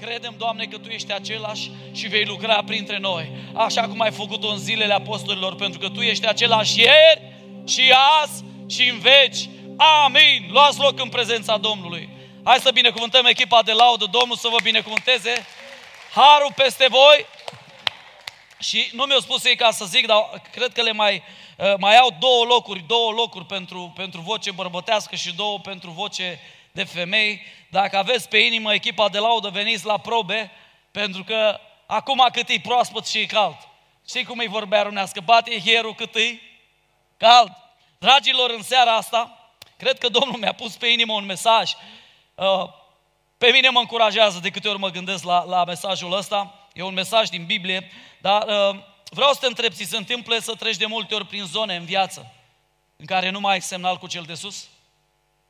[0.00, 4.48] Credem, Doamne, că Tu ești același și vei lucra printre noi, așa cum ai făcut-o
[4.48, 7.22] în zilele apostolilor, pentru că Tu ești același ieri
[7.66, 7.92] și
[8.22, 9.48] azi și în veci.
[9.76, 10.48] Amin!
[10.50, 12.08] Luați loc în prezența Domnului.
[12.44, 15.46] Hai să binecuvântăm echipa de laudă, Domnul să vă binecuvânteze.
[16.14, 17.26] Harul peste voi.
[18.58, 21.22] Și nu mi-au spus ei ca să zic, dar cred că le mai,
[21.56, 26.40] uh, mai au două locuri, două locuri pentru, pentru voce bărbătească și două pentru voce
[26.72, 27.42] de femei.
[27.70, 30.50] Dacă aveți pe inimă echipa de laudă, veniți la probe,
[30.90, 33.56] pentru că acum cât e proaspăt și e cald.
[34.08, 35.20] Știi cum îi vorbea runească?
[35.20, 36.40] Bate hierul cât e
[37.16, 37.52] cald.
[37.98, 41.72] Dragilor, în seara asta, cred că Domnul mi-a pus pe inimă un mesaj.
[42.34, 42.68] Uh,
[43.38, 46.68] pe mine mă încurajează de câte ori mă gândesc la, la mesajul ăsta.
[46.72, 48.80] E un mesaj din Biblie, dar uh,
[49.10, 51.84] vreau să te întreb, ți se întâmplă să treci de multe ori prin zone în
[51.84, 52.32] viață
[52.96, 54.68] în care nu mai ai semnal cu cel de sus?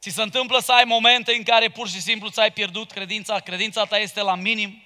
[0.01, 3.85] Ți se întâmplă să ai momente în care pur și simplu ți-ai pierdut credința, credința
[3.85, 4.83] ta este la minim?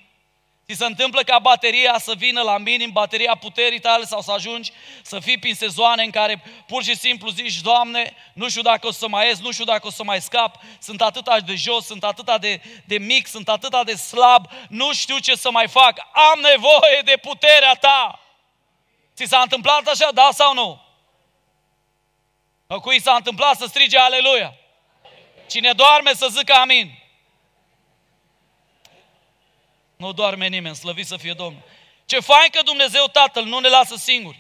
[0.67, 4.73] Ți se întâmplă ca bateria să vină la minim, bateria puterii tale sau să ajungi
[5.03, 8.91] să fii prin sezoane în care pur și simplu zici, Doamne, nu știu dacă o
[8.91, 12.05] să mai ies, nu știu dacă o să mai scap, sunt atâta de jos, sunt
[12.05, 16.41] atâta de, de mic, sunt atâta de slab, nu știu ce să mai fac, am
[16.41, 18.21] nevoie de puterea ta.
[19.15, 20.81] Ți s-a întâmplat așa, da sau nu?
[22.81, 24.57] Cui s-a întâmplat să strige aleluia?
[25.47, 27.03] Cine doarme să zică amin.
[29.97, 31.63] Nu doarme nimeni, slăvit să fie Domnul.
[32.07, 34.39] Ce fain că Dumnezeu Tatăl nu ne lasă singuri.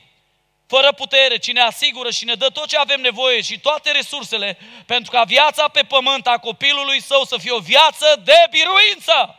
[0.67, 5.11] Fără putere, cine asigură și ne dă tot ce avem nevoie și toate resursele pentru
[5.11, 9.36] ca viața pe pământ a copilului său să fie o viață de biruință.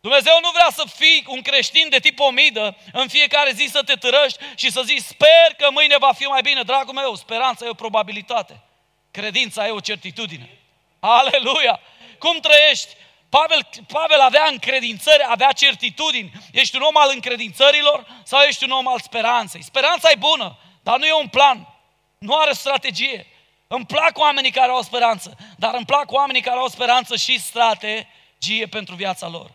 [0.00, 3.94] Dumnezeu nu vrea să fii un creștin de tip omidă, în fiecare zi să te
[3.94, 6.62] târăști și să zici, sper că mâine va fi mai bine.
[6.62, 8.62] Dragul meu, speranța e o probabilitate.
[9.10, 10.58] Credința e o certitudine.
[11.00, 11.80] Aleluia!
[12.18, 12.94] Cum trăiești?
[13.28, 16.32] Pavel, Pavel avea încredințări, avea certitudini.
[16.52, 19.62] Ești un om al încredințărilor sau ești un om al speranței?
[19.62, 21.74] Speranța e bună, dar nu e un plan.
[22.18, 23.26] Nu are strategie.
[23.66, 28.66] Îmi plac oamenii care au speranță, dar îmi plac oamenii care au speranță și strategie
[28.70, 29.52] pentru viața lor.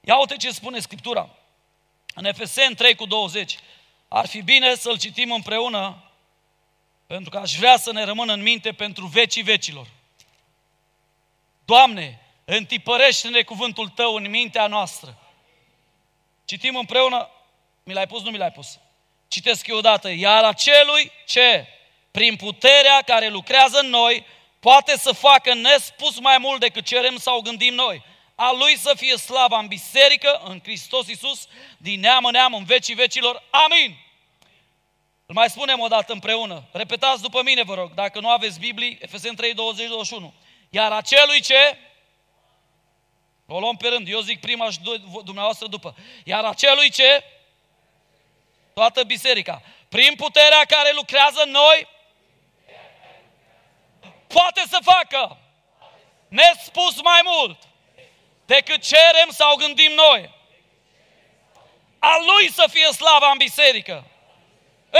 [0.00, 1.28] Ia uite ce spune Scriptura.
[2.14, 3.56] În Efesen 3 cu 20.
[4.08, 6.02] Ar fi bine să-l citim împreună,
[7.06, 9.86] pentru că aș vrea să ne rămână în minte pentru vecii vecilor.
[11.64, 15.18] Doamne, întipărește-ne cuvântul Tău în mintea noastră.
[16.44, 17.30] Citim împreună,
[17.82, 18.78] mi l-ai pus, nu mi l-ai pus.
[19.28, 20.10] Citesc eu odată.
[20.10, 21.66] Iar acelui ce,
[22.10, 24.26] prin puterea care lucrează în noi,
[24.60, 28.02] poate să facă nespus mai mult decât cerem sau gândim noi.
[28.34, 32.64] A Lui să fie slava în biserică, în Hristos Iisus, din neam în neam, în
[32.64, 33.42] vecii vecilor.
[33.50, 33.96] Amin!
[35.26, 36.64] Îl mai spunem o dată împreună.
[36.72, 40.34] Repetați după mine, vă rog, dacă nu aveți Biblie, Efeseni 3, 20, 21.
[40.70, 41.78] Iar acelui ce,
[43.46, 44.78] o luăm pe rând, eu zic prima și
[45.24, 45.96] dumneavoastră după.
[46.24, 47.24] Iar acelui ce?
[48.74, 49.62] Toată biserica.
[49.88, 51.88] Prin puterea care lucrează în noi,
[54.26, 55.38] poate să facă
[56.28, 57.58] nespus mai mult
[58.46, 60.30] decât cerem sau gândim noi.
[61.98, 64.04] A Lui să fie slava în biserică,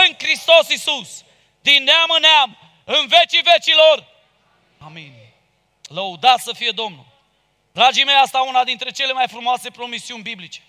[0.03, 1.25] în Hristos Iisus,
[1.60, 4.05] din neam în neam, în vecii vecilor.
[4.78, 5.12] Amin.
[5.88, 7.06] Lăudat să fie Domnul.
[7.72, 10.62] Dragii mei, asta una dintre cele mai frumoase promisiuni biblice.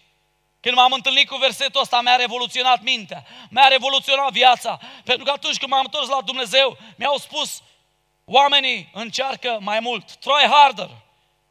[0.60, 4.80] Când m-am întâlnit cu versetul ăsta, mi-a revoluționat mintea, mi-a revoluționat viața.
[5.04, 7.62] Pentru că atunci când m-am întors la Dumnezeu, mi-au spus,
[8.26, 10.90] oamenii încearcă mai mult, try harder.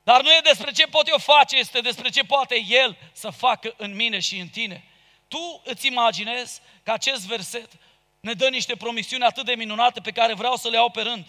[0.03, 3.75] Dar nu e despre ce pot eu face, este despre ce poate El să facă
[3.77, 4.85] în mine și în tine.
[5.35, 7.71] Tu îți imaginezi că acest verset
[8.21, 11.25] ne dă niște promisiuni atât de minunate pe care vreau să le iau pe rând.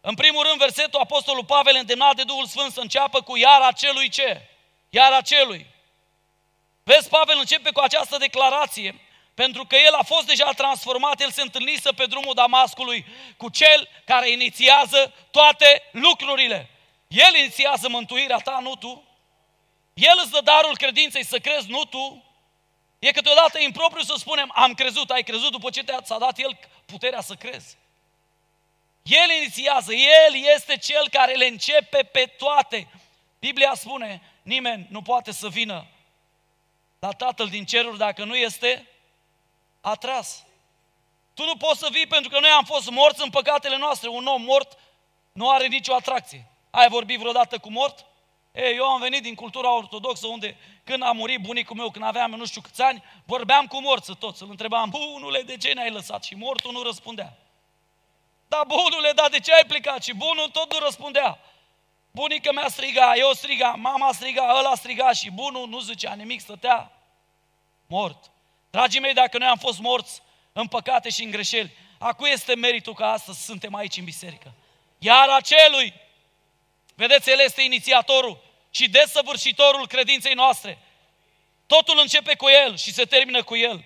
[0.00, 4.08] În primul rând, versetul Apostolul Pavel, îndemnat de Duhul Sfânt, să înceapă cu iar acelui
[4.08, 4.48] ce?
[4.90, 5.66] Iar acelui.
[6.82, 9.00] Vezi, Pavel începe cu această declarație,
[9.34, 13.88] pentru că el a fost deja transformat, el se întâlnise pe drumul Damascului cu cel
[14.04, 16.70] care inițiază toate lucrurile.
[17.08, 19.04] El inițiază mântuirea ta, nu tu.
[19.94, 22.22] El îți dă darul credinței să crezi, nu tu.
[22.98, 27.20] E câteodată impropriu să spunem, am crezut, ai crezut după ce ți-a dat El puterea
[27.20, 27.76] să crezi.
[29.02, 32.88] El inițiază, El este Cel care le începe pe toate.
[33.38, 35.86] Biblia spune, nimeni nu poate să vină
[36.98, 38.86] la Tatăl din ceruri dacă nu este
[39.80, 40.44] atras.
[41.34, 44.08] Tu nu poți să vii pentru că noi am fost morți în păcatele noastre.
[44.08, 44.78] Un om mort
[45.32, 46.46] nu are nicio atracție.
[46.70, 48.06] Ai vorbit vreodată cu mort?
[48.52, 52.30] Ei, eu am venit din cultura ortodoxă unde când a murit bunicul meu, când aveam
[52.30, 54.42] nu știu câți ani, vorbeam cu morți toți.
[54.42, 56.24] Îl întrebam, bunule, de ce ne-ai lăsat?
[56.24, 57.36] Și mortul nu răspundea.
[58.48, 60.02] Da, bunule, dar de ce ai plecat?
[60.02, 61.38] Și bunul tot nu răspundea.
[62.10, 66.92] Bunica mea striga, eu striga, mama striga, ăla striga și bunul nu zicea nimic, stătea
[67.86, 68.30] mort.
[68.70, 70.22] Dragii mei, dacă noi am fost morți
[70.52, 74.52] în păcate și în greșeli, a cui este meritul că astăzi suntem aici în biserică?
[74.98, 75.94] Iar acelui,
[76.98, 80.78] vedeți, El este inițiatorul și desăvârșitorul credinței noastre.
[81.66, 83.84] Totul începe cu El și se termină cu El.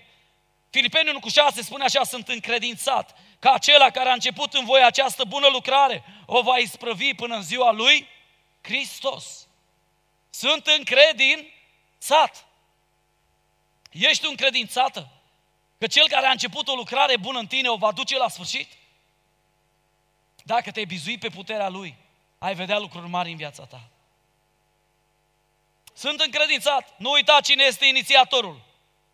[0.69, 4.83] Filipeni 1 cu 6 spune așa, sunt încredințat că acela care a început în voi
[4.83, 8.07] această bună lucrare o va isprăvi până în ziua lui
[8.61, 9.47] Hristos.
[10.29, 12.45] Sunt încredințat.
[13.91, 15.07] Ești încredințată
[15.77, 18.67] că cel care a început o lucrare bună în tine o va duce la sfârșit?
[20.43, 21.95] Dacă te-ai bizuit pe puterea Lui,
[22.43, 23.89] ai vedea lucruri mari în viața ta.
[25.93, 26.93] Sunt încredințat.
[26.97, 28.61] Nu uita cine este inițiatorul.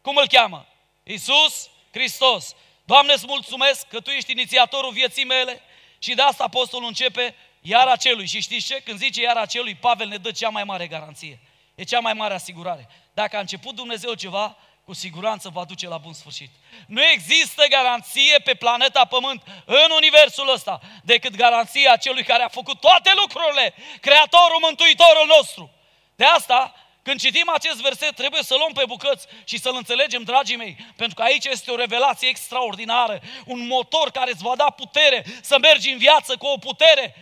[0.02, 0.68] Cum îl cheamă?
[1.04, 2.56] Iisus Hristos.
[2.86, 5.62] Doamne, îți mulțumesc că Tu ești inițiatorul vieții mele
[6.00, 8.28] și de asta apostolul începe iar acelui.
[8.28, 8.81] Și știți ce?
[8.81, 11.40] Când zice iar acelui, Pavel ne dă cea mai mare garanție.
[11.76, 12.88] E cea mai mare asigurare.
[13.14, 14.58] Dacă a început Dumnezeu ceva,
[14.90, 16.50] cu siguranță va duce la bun sfârșit.
[16.88, 22.80] Nu există garanție pe planeta Pământ, în universul ăsta, decât garanția celui care a făcut
[22.80, 25.72] toate lucrurile, Creatorul, Mântuitorul nostru.
[26.16, 30.56] De asta, când citim acest verset, trebuie să luăm pe bucăți și să-l înțelegem, dragii
[30.56, 35.26] mei, pentru că aici este o revelație extraordinară, un motor care îți va da putere
[35.42, 37.16] să mergi în viață cu o putere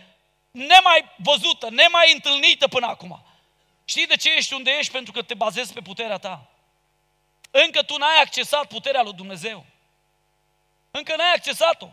[0.50, 3.22] nemai văzută, nemai întâlnită până acum.
[3.84, 4.92] Știi de ce ești unde ești?
[4.92, 6.52] Pentru că te bazezi pe puterea ta.
[7.50, 9.64] Încă tu n-ai accesat puterea lui Dumnezeu.
[10.90, 11.88] Încă n-ai accesat-o.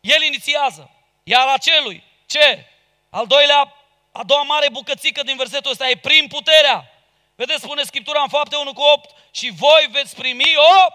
[0.00, 0.90] El inițiază.
[1.22, 2.66] Iar acelui, ce?
[3.10, 3.74] Al doilea,
[4.12, 6.92] a doua mare bucățică din versetul ăsta e prin puterea.
[7.34, 10.92] Vedeți, spune Scriptura în fapte 1 cu 8, și voi veți primi o...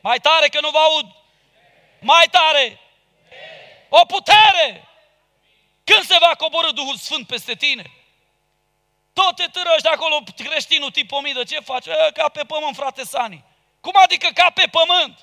[0.00, 1.06] Mai tare că nu vă aud.
[2.00, 2.80] Mai tare.
[3.88, 4.88] O putere.
[5.84, 7.97] Când se va coborâ Duhul Sfânt peste tine?
[9.18, 11.86] Tot te târăși de acolo creștinul tipomidă, ce faci?
[11.86, 13.44] E, ca pe pământ, frate Sani.
[13.80, 15.18] Cum adică ca pe pământ?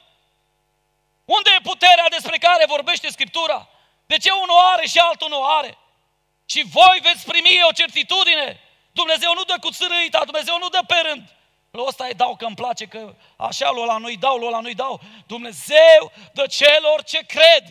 [1.25, 3.69] Unde e puterea despre care vorbește Scriptura?
[4.05, 5.77] De ce unul are și altul nu are?
[6.45, 8.59] Și voi veți primi o certitudine.
[8.91, 11.23] Dumnezeu nu dă cu țărâita, Dumnezeu nu dă pe rând.
[11.71, 14.59] Lui ăsta îi dau că îmi place, că așa lui ăla nu-i dau, lui ăla
[14.59, 15.01] nu-i dau.
[15.27, 17.63] Dumnezeu dă celor ce cred.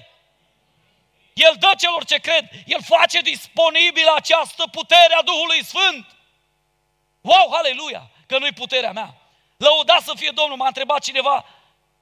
[1.34, 2.48] El dă celor ce cred.
[2.66, 6.13] El face disponibilă această putere a Duhului Sfânt.
[7.24, 8.10] Wow, aleluia!
[8.26, 9.14] Că nu-i puterea mea.
[9.56, 11.44] Lăuda să fie Domnul, m-a întrebat cineva,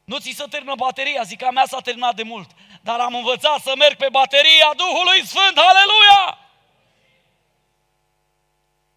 [0.04, 1.22] nu ți se termină bateria?
[1.22, 2.50] Zic, a mea s-a terminat de mult.
[2.80, 6.38] Dar am învățat să merg pe bateria Duhului Sfânt, aleluia!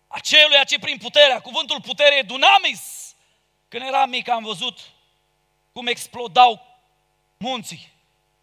[0.07, 3.16] Aceluia ce prin puterea, cuvântul putere e dunamis.
[3.68, 4.80] Când eram mic am văzut
[5.74, 6.66] cum explodau
[7.38, 7.94] munții,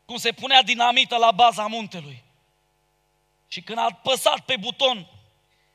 [0.05, 2.23] cum se punea dinamită la baza muntelui.
[3.49, 5.07] Și când a păsat pe buton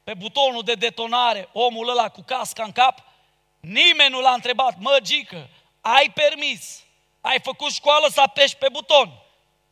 [0.07, 3.03] pe butonul de detonare omul ăla cu casca în cap,
[3.59, 5.49] nimeni nu l-a întrebat, măgică,
[5.81, 6.83] ai permis,
[7.21, 9.11] ai făcut școală să apeși pe buton,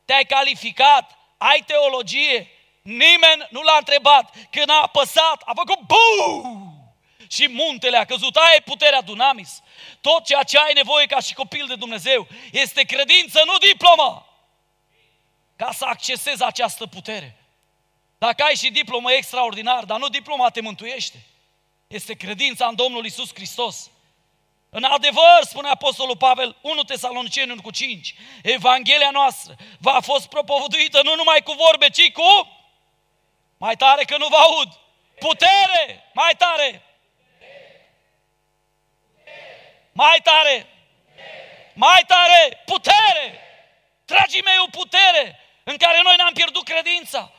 [0.06, 2.52] te-ai calificat, ai teologie,
[2.82, 4.36] nimeni nu l-a întrebat.
[4.50, 6.74] Când a apăsat, a făcut buu!
[7.28, 8.36] Și muntele a căzut.
[8.36, 9.62] Aia e puterea Dunamis.
[10.02, 14.26] Tot ceea ce ai nevoie ca și copil de Dumnezeu este credință, nu diplomă.
[15.56, 17.45] Ca să accesezi această putere.
[18.18, 21.26] Dacă ai și diplomă extraordinar, dar nu diploma te mântuiește.
[21.88, 23.90] Este credința în Domnul Isus Hristos.
[24.70, 31.02] În adevăr, spune Apostolul Pavel, 1 Tesaloniceni 1 cu 5, Evanghelia noastră va fost propovăduită
[31.04, 32.58] nu numai cu vorbe, ci cu
[33.58, 34.80] mai tare că nu vă aud.
[35.20, 36.10] Putere!
[36.14, 36.82] Mai tare!
[39.92, 40.68] Mai tare!
[41.74, 42.62] Mai tare!
[42.66, 43.40] Putere!
[44.06, 47.32] Dragii mei, o putere în care noi ne-am pierdut credința.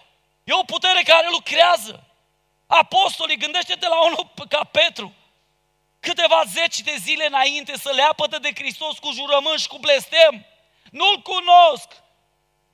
[0.46, 1.94] E o putere care lucrează.
[2.66, 5.12] Apostolii, gândește-te la unul ca Petru.
[6.00, 10.46] Câteva zeci de zile înainte să le apătă de Hristos cu jurământ și cu blestem.
[10.90, 11.88] Nu-L cunosc.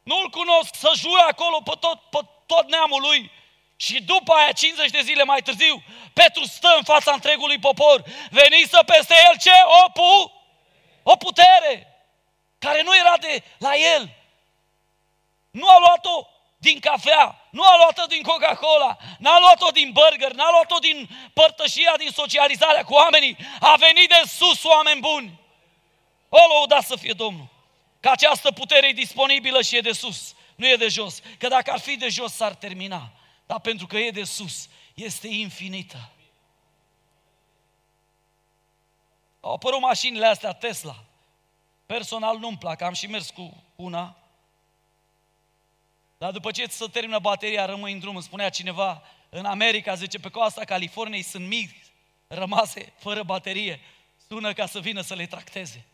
[0.03, 0.75] Nu-L cunosc.
[0.75, 3.31] Să jure acolo pe tot, pe tot neamul lui.
[3.77, 8.03] Și după aia, 50 de zile mai târziu, Petru stă în fața întregului popor.
[8.31, 9.53] Veni să peste el ce?
[9.85, 10.33] O, pu?
[11.03, 11.87] o putere
[12.59, 14.09] care nu era de la el.
[15.51, 16.27] Nu a luat-o
[16.63, 21.95] din cafea, nu a luat-o din Coca-Cola, n-a luat-o din burger, n-a luat-o din părtășia,
[21.97, 25.41] din socializarea cu oamenii, a venit de sus oameni buni.
[26.29, 27.47] O lăuda să fie Domnul.
[28.01, 31.21] Că această putere e disponibilă și e de sus, nu e de jos.
[31.39, 33.13] Că dacă ar fi de jos s-ar termina.
[33.47, 36.11] Dar pentru că e de sus, este infinită.
[39.41, 40.97] Au apărut mașinile astea Tesla.
[41.87, 44.17] Personal nu-mi plac, am și mers cu una.
[46.23, 48.15] Dar după ce se termină bateria, rămâi în drum.
[48.15, 51.83] Îmi spunea cineva, în America, zice, pe coasta Californiei sunt mii
[52.27, 53.81] rămase fără baterie.
[54.29, 55.85] Sună ca să vină să le tracteze.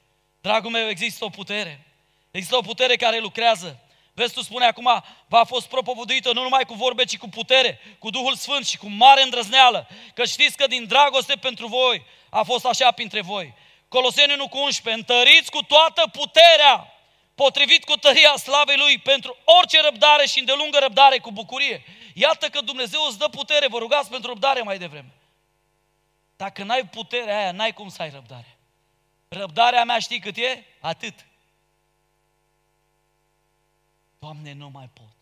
[0.41, 1.87] Dragul meu, există o putere.
[2.31, 3.81] Există o putere care lucrează.
[4.13, 8.11] Vezi, tu spune acum, va fost propovăduită nu numai cu vorbe, ci cu putere, cu
[8.11, 9.89] Duhul Sfânt și cu mare îndrăzneală.
[10.15, 13.55] Că știți că din dragoste pentru voi a fost așa printre voi.
[13.89, 16.98] Coloseni 1 cu 11, întăriți cu toată puterea,
[17.43, 21.85] potrivit cu tăria slavei Lui, pentru orice răbdare și îndelungă răbdare cu bucurie.
[22.15, 25.13] Iată că Dumnezeu îți dă putere, vă rugați pentru răbdare mai devreme.
[26.37, 28.57] Dacă n-ai puterea aia, n-ai cum să ai răbdare.
[29.29, 30.65] Răbdarea mea știi cât e?
[30.81, 31.27] Atât.
[34.19, 35.15] Doamne, nu mai pot.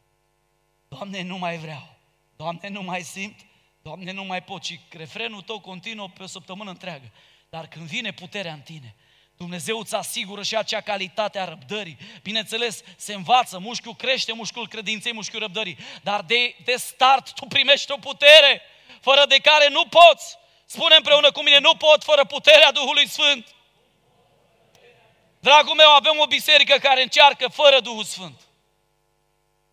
[0.89, 1.95] Doamne, nu mai vreau.
[2.37, 3.41] Doamne, nu mai simt.
[3.83, 4.65] Doamne, nu mai pot.
[4.65, 7.11] Și refrenul tău continuă pe o săptămână întreagă.
[7.49, 8.95] Dar când vine puterea în tine,
[9.37, 11.99] Dumnezeu îți asigură și acea calitate a răbdării.
[12.23, 15.79] Bineînțeles, se învață, mușchiul crește, mușchiul credinței, mușchiul răbdării.
[16.03, 18.63] Dar de, de start tu primești o putere
[19.01, 20.37] fără de care nu poți.
[20.65, 23.55] Spune împreună cu mine, nu pot fără puterea Duhului Sfânt.
[25.41, 28.41] Dragul meu, avem o biserică care încearcă fără Duhul Sfânt.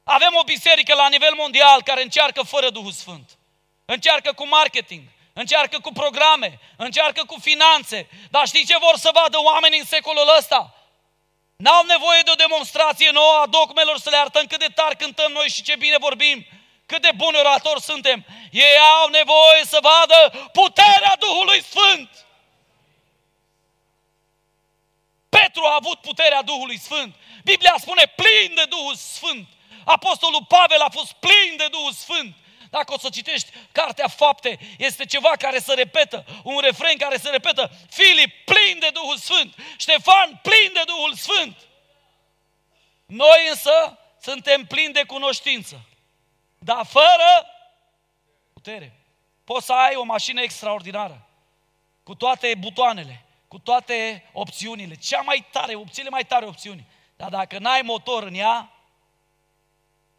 [0.03, 3.37] Avem o biserică la nivel mondial care încearcă fără Duhul Sfânt.
[3.85, 5.03] Încearcă cu marketing,
[5.33, 8.09] încearcă cu programe, încearcă cu finanțe.
[8.29, 10.73] Dar știi ce vor să vadă oamenii în secolul ăsta?
[11.55, 15.31] N-au nevoie de o demonstrație nouă a dogmelor să le arătăm cât de tare cântăm
[15.31, 16.45] noi și ce bine vorbim,
[16.85, 18.25] cât de buni oratori suntem.
[18.51, 22.25] Ei au nevoie să vadă puterea Duhului Sfânt.
[25.29, 27.15] Petru a avut puterea Duhului Sfânt.
[27.43, 29.47] Biblia spune plin de Duhul Sfânt.
[29.85, 32.35] Apostolul Pavel a fost plin de Duhul Sfânt.
[32.77, 37.29] Dacă o să citești Cartea Fapte, este ceva care se repetă, un refren care se
[37.29, 37.71] repetă.
[37.89, 39.55] Filip, plin de Duhul Sfânt.
[39.77, 41.57] Ștefan, plin de Duhul Sfânt.
[43.05, 45.85] Noi însă suntem plini de cunoștință,
[46.59, 47.45] dar fără
[48.53, 48.99] putere.
[49.43, 51.27] Poți să ai o mașină extraordinară,
[52.03, 56.85] cu toate butoanele, cu toate opțiunile, cea mai tare, opțiunile mai tare opțiuni.
[57.15, 58.71] Dar dacă n-ai motor în ea,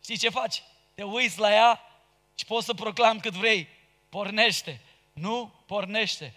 [0.03, 0.63] știi ce faci?
[0.95, 1.89] Te uiți la ea
[2.35, 3.69] și poți să proclam cât vrei.
[4.09, 4.81] Pornește.
[5.13, 6.35] Nu pornește.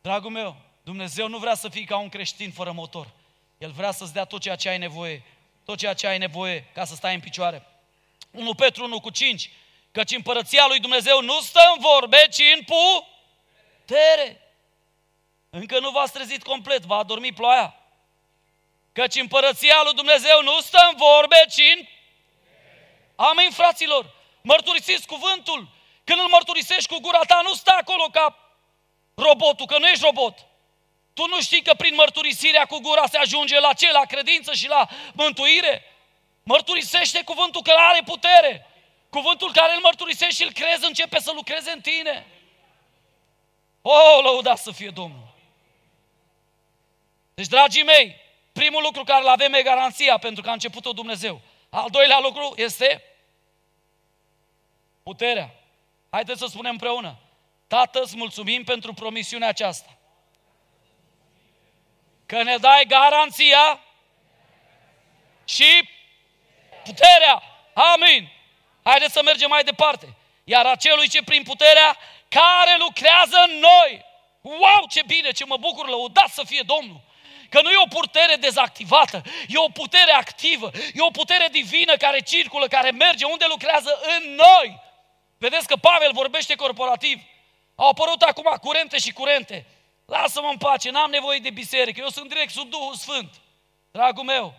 [0.00, 3.08] Dragul meu, Dumnezeu nu vrea să fii ca un creștin fără motor.
[3.58, 5.22] El vrea să-ți dea tot ceea ce ai nevoie.
[5.64, 7.66] Tot ceea ce ai nevoie ca să stai în picioare.
[8.30, 9.50] 1 Petru 1 cu 5.
[9.90, 12.64] Căci împărăția lui Dumnezeu nu stă în vorbe, ci în
[13.84, 14.40] putere.
[15.50, 17.76] Încă nu v-ați trezit complet, va adormi ploaia.
[18.92, 21.86] Căci împărăția lui Dumnezeu nu stă în vorbe, ci în...
[23.14, 24.21] Amin, fraților!
[24.42, 25.68] Mărturisiți cuvântul.
[26.04, 28.36] Când îl mărturisești cu gura ta, nu stă acolo ca
[29.14, 30.38] robotul, că nu ești robot.
[31.14, 33.92] Tu nu știi că prin mărturisirea cu gura se ajunge la ce?
[33.92, 35.84] La credință și la mântuire?
[36.42, 38.66] Mărturisește cuvântul că are putere.
[39.10, 42.26] Cuvântul care îl mărturisești și îl crezi începe să lucreze în tine.
[43.82, 45.30] O, oh, lăudat să fie Domnul!
[47.34, 48.16] Deci, dragii mei,
[48.52, 51.40] primul lucru care îl avem e garanția pentru că a început-o Dumnezeu.
[51.70, 53.02] Al doilea lucru este
[55.02, 55.50] puterea.
[56.10, 57.18] Haideți să spunem împreună.
[57.66, 59.96] Tată, îți mulțumim pentru promisiunea aceasta.
[62.26, 63.80] Că ne dai garanția
[65.44, 65.88] și
[66.84, 67.42] puterea.
[67.74, 68.32] Amin.
[68.82, 70.16] Haideți să mergem mai departe.
[70.44, 71.96] Iar acelui ce prin puterea
[72.28, 74.04] care lucrează în noi.
[74.40, 77.00] Wow, ce bine, ce mă bucur, lăudat să fie Domnul.
[77.48, 82.20] Că nu e o putere dezactivată, e o putere activă, e o putere divină care
[82.20, 84.80] circulă, care merge, unde lucrează în noi.
[85.44, 87.22] Vedeți că Pavel vorbește corporativ.
[87.74, 89.66] Au apărut acum curente și curente.
[90.06, 93.40] Lasă-mă în pace, n-am nevoie de biserică, eu sunt direct sub Duhul Sfânt.
[93.90, 94.54] Dragul meu,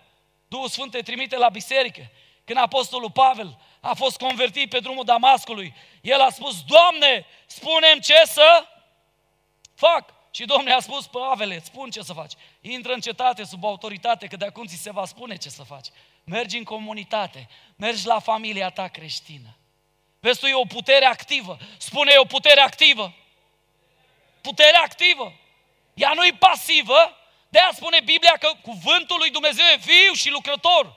[0.47, 2.11] Duhul Sfânt te trimite la biserică.
[2.45, 8.21] Când Apostolul Pavel a fost convertit pe drumul Damascului, el a spus, Doamne, spunem ce
[8.25, 8.65] să
[9.75, 10.13] fac.
[10.31, 12.33] Și Domnul a spus, Pavele, spun ce să faci.
[12.61, 15.87] Intră în cetate sub autoritate, că de acum ți se va spune ce să faci.
[16.23, 19.57] Mergi în comunitate, mergi la familia ta creștină.
[20.23, 21.57] Vezi tu, e o putere activă.
[21.77, 23.13] Spune, e o putere activă.
[24.41, 25.33] Putere activă.
[25.93, 27.17] Ea nu e pasivă.
[27.49, 30.95] De aia spune Biblia că cuvântul lui Dumnezeu e viu și lucrător.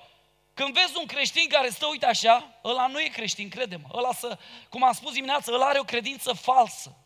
[0.55, 3.89] Când vezi un creștin care stă, uite așa, ăla nu e creștin, crede-mă.
[3.93, 6.97] Ăla să, cum am spus dimineața, ăla are o credință falsă.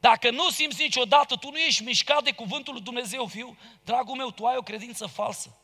[0.00, 4.30] Dacă nu simți niciodată, tu nu ești mișcat de cuvântul lui Dumnezeu, fiu, dragul meu,
[4.30, 5.56] tu ai o credință falsă.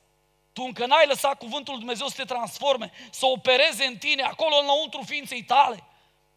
[0.53, 4.57] Tu încă n-ai lăsat cuvântul lui Dumnezeu să te transforme, să opereze în tine, acolo
[4.57, 5.85] înăuntru ființei tale.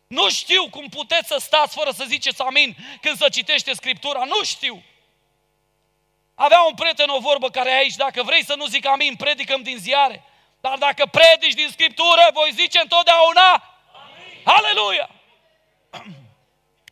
[0.07, 4.43] Nu știu cum puteți să stați fără să ziceți amin când să citește Scriptura, nu
[4.43, 4.83] știu.
[6.35, 9.61] Avea un prieten o vorbă care e aici, dacă vrei să nu zic amin, predicăm
[9.61, 10.23] din ziare.
[10.61, 13.51] Dar dacă predici din Scriptură, voi zice întotdeauna
[13.93, 14.41] Amin.
[14.43, 15.09] Aleluia!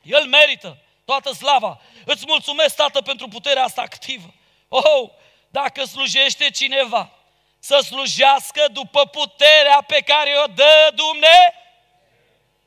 [0.02, 1.82] El merită toată slava.
[2.06, 4.34] Îți mulțumesc, Tată, pentru puterea asta activă.
[4.68, 5.10] Oh,
[5.60, 7.12] dacă slujește cineva,
[7.60, 11.54] să slujească după puterea pe care o dă Dumnezeu.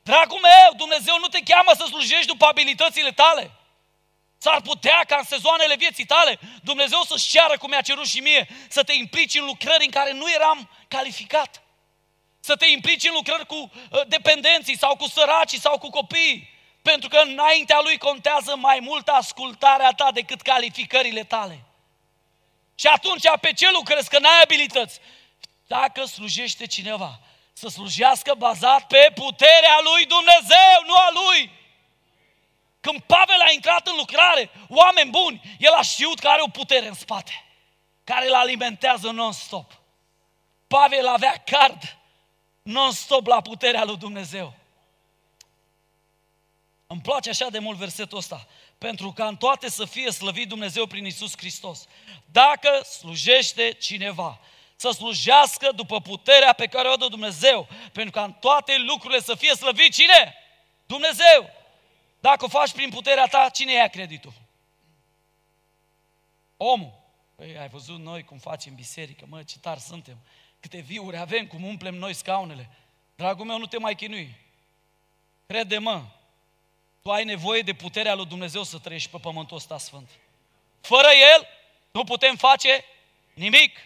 [0.03, 3.51] Dragul meu, Dumnezeu nu te cheamă să slujești după abilitățile tale.
[4.39, 8.49] S-ar putea ca în sezoanele vieții tale Dumnezeu să-și ceară, cum mi-a cerut și mie,
[8.69, 11.63] să te implici în lucrări în care nu eram calificat.
[12.41, 16.51] Să te implici în lucrări cu uh, dependenții sau cu săracii sau cu copiii.
[16.83, 21.66] Pentru că înaintea lui contează mai mult ascultarea ta decât calificările tale.
[22.79, 24.09] Și atunci pe ce lucrezi?
[24.09, 25.01] Că n-ai abilități.
[25.67, 27.21] Dacă slujește cineva,
[27.53, 31.51] să slujească bazat pe puterea lui Dumnezeu, nu a lui.
[32.81, 36.87] Când Pavel a intrat în lucrare, oameni buni, el a știut că are o putere
[36.87, 37.45] în spate,
[38.05, 39.73] care îl alimentează non-stop.
[40.67, 41.97] Pavel avea card
[42.63, 44.55] non-stop la puterea lui Dumnezeu.
[46.87, 48.47] Îmi place așa de mult versetul ăsta,
[48.79, 51.87] pentru ca în toate să fie slăvit Dumnezeu prin Isus Hristos.
[52.31, 54.41] Dacă slujește cineva,
[54.77, 59.35] să slujească după puterea pe care o dă Dumnezeu, pentru ca în toate lucrurile să
[59.35, 60.35] fie slăvit cine?
[60.87, 61.51] Dumnezeu.
[62.21, 64.33] Dacă o faci prin puterea ta, cine ia creditul?
[66.57, 67.05] Omul.
[67.35, 70.19] Păi ai văzut noi cum facem biserică, mă, ce tari suntem,
[70.61, 72.71] câte viuri avem, cum umplem noi scaunele.
[73.17, 74.37] Dragul meu, nu te mai chinui.
[75.47, 76.05] Crede-mă,
[77.07, 80.09] tu ai nevoie de puterea lui Dumnezeu să trăiești pe pământul ăsta sfânt.
[80.81, 81.49] Fără El
[81.91, 82.85] nu putem face
[83.35, 83.77] nimic.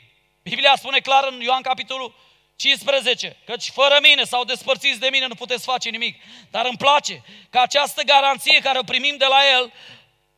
[0.42, 2.14] Biblia spune clar în Ioan capitolul
[2.56, 6.22] 15, căci fără mine sau despărțiți de mine nu puteți face nimic.
[6.50, 9.72] Dar îmi place că această garanție care o primim de la El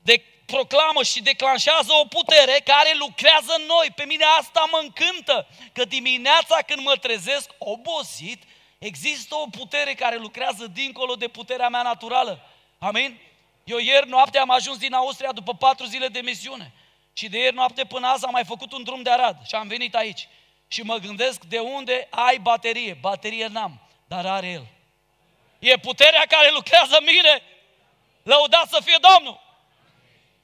[0.02, 3.88] de proclamă și declanșează o putere care lucrează în noi.
[3.94, 8.42] Pe mine asta mă încântă, că dimineața când mă trezesc obosit,
[8.78, 12.46] există o putere care lucrează dincolo de puterea mea naturală.
[12.82, 13.18] Amin?
[13.64, 16.72] Eu ieri noapte am ajuns din Austria după patru zile de misiune.
[17.12, 19.68] Și de ieri noapte până azi am mai făcut un drum de Arad și am
[19.68, 20.28] venit aici.
[20.68, 22.98] Și mă gândesc de unde ai baterie.
[23.00, 24.66] Baterie n-am, dar are El.
[25.58, 27.42] E puterea care lucrează în mine.
[28.22, 29.40] Lăudat să fie Domnul!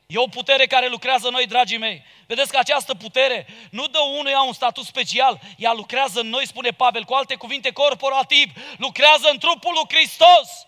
[0.06, 2.04] E o putere care lucrează noi, dragii mei.
[2.26, 6.70] Vedeți că această putere nu dă unuia un statut special, ea lucrează în noi, spune
[6.70, 10.67] Pavel, cu alte cuvinte, corporativ, lucrează în trupul lui Hristos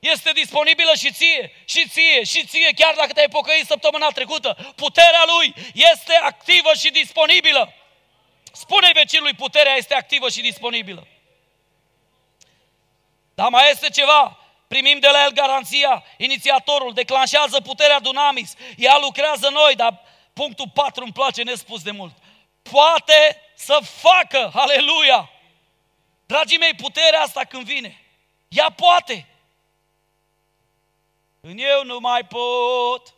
[0.00, 4.72] este disponibilă și ție, și ție, și ție, chiar dacă te-ai pocăit săptămâna trecută.
[4.76, 7.74] Puterea Lui este activă și disponibilă.
[8.52, 11.06] Spune-i vecinului, puterea este activă și disponibilă.
[13.34, 14.38] Dar mai este ceva.
[14.68, 20.00] Primim de la el garanția, inițiatorul declanșează puterea Dunamis, ea lucrează noi, dar
[20.32, 22.12] punctul 4 îmi place nespus de mult.
[22.62, 25.30] Poate să facă, aleluia!
[26.26, 28.02] Dragii mei, puterea asta când vine,
[28.48, 29.29] ea poate.
[31.40, 33.14] În eu nu mai pot.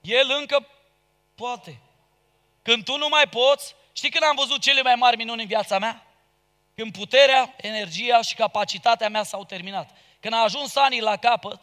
[0.00, 0.66] El încă
[1.34, 1.80] poate.
[2.62, 5.78] Când tu nu mai poți, știi când am văzut cele mai mari minuni în viața
[5.78, 6.06] mea?
[6.74, 9.90] Când puterea, energia și capacitatea mea s-au terminat.
[10.20, 11.62] Când a ajuns anii la capăt,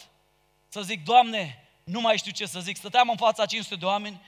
[0.68, 2.78] să zic, Doamne, nu mai știu ce să zic.
[2.78, 4.22] Stăteam în fața 500 de oameni,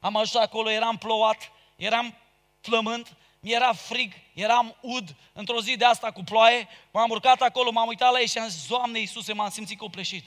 [0.00, 2.14] am ajuns acolo, eram plouat, eram
[2.60, 7.88] flământ, mi-era frig, eram ud, într-o zi de asta cu ploaie, m-am urcat acolo, m-am
[7.88, 10.24] uitat la ei și am zis, Doamne Iisuse, m-am simțit copleșit.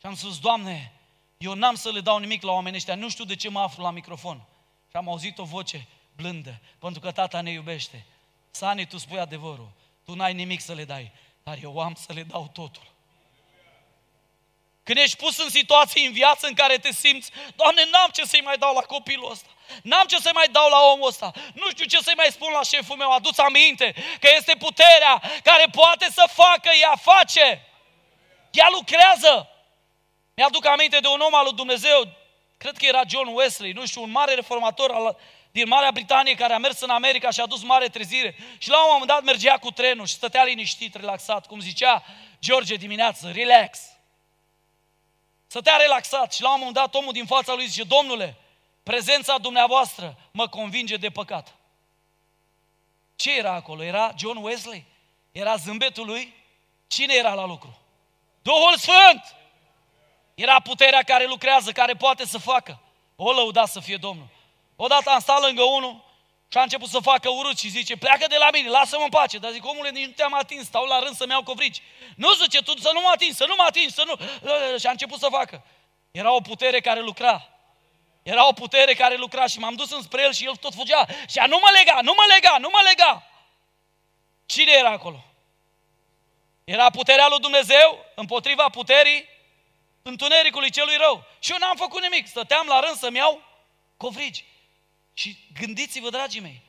[0.00, 0.92] Și am spus, Doamne,
[1.38, 3.82] eu n-am să le dau nimic la oamenii ăștia, nu știu de ce mă aflu
[3.82, 4.42] la microfon.
[4.90, 8.04] Și am auzit o voce blândă, pentru că tata ne iubește.
[8.50, 9.68] Sani, tu spui adevărul,
[10.04, 12.90] tu n-ai nimic să le dai, dar eu am să le dau totul.
[14.82, 18.40] Când ești pus în situații în viață în care te simți, Doamne, n-am ce să-i
[18.40, 19.48] mai dau la copilul ăsta.
[19.82, 21.32] N-am ce să-i mai dau la omul ăsta.
[21.54, 23.10] Nu știu ce să-i mai spun la șeful meu.
[23.12, 27.66] Aduți aminte că este puterea care poate să facă, ea face.
[28.50, 29.48] Ea lucrează.
[30.34, 32.08] Mi-aduc aminte de un om al lui Dumnezeu,
[32.56, 35.18] cred că era John Wesley, nu știu, un mare reformator al,
[35.50, 38.36] din Marea Britanie care a mers în America și a dus mare trezire.
[38.58, 42.04] Și la un moment dat mergea cu trenul și stătea liniștit, relaxat, cum zicea
[42.40, 43.78] George dimineață, relax.
[45.46, 48.36] Stătea relaxat și la un moment dat omul din fața lui zice, Domnule,
[48.82, 51.54] prezența dumneavoastră mă convinge de păcat.
[53.16, 53.82] Ce era acolo?
[53.82, 54.84] Era John Wesley?
[55.32, 56.34] Era zâmbetul lui?
[56.86, 57.78] Cine era la lucru?
[58.42, 59.36] Duhul Sfânt!
[60.34, 62.80] Era puterea care lucrează, care poate să facă.
[63.16, 64.26] O lăuda să fie Domnul.
[64.76, 66.04] Odată am stat lângă unul
[66.48, 69.38] și a început să facă urât și zice, pleacă de la mine, lasă-mă în pace.
[69.38, 71.82] Dar zic, omule, nici nu te-am atins, stau la rând să-mi iau covrici.
[72.16, 74.14] Nu zice, tu să nu mă atingi, să nu mă atingi, să nu...
[74.78, 75.62] Și a început să facă.
[76.10, 77.51] Era o putere care lucra.
[78.22, 81.06] Era o putere care lucra și m-am dus înspre el și el tot fugea.
[81.28, 83.26] Și a, nu mă lega, nu mă lega, nu mă lega.
[84.46, 85.24] Cine era acolo?
[86.64, 89.28] Era puterea lui Dumnezeu împotriva puterii
[90.02, 91.24] întunericului celui rău.
[91.38, 92.26] Și eu n-am făcut nimic.
[92.26, 93.42] Stăteam la rând să-mi iau
[93.96, 94.44] covrigi.
[95.14, 96.60] Și gândiți-vă, dragii mei,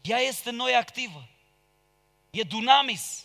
[0.00, 1.28] ea este în noi activă.
[2.30, 3.24] E dunamis.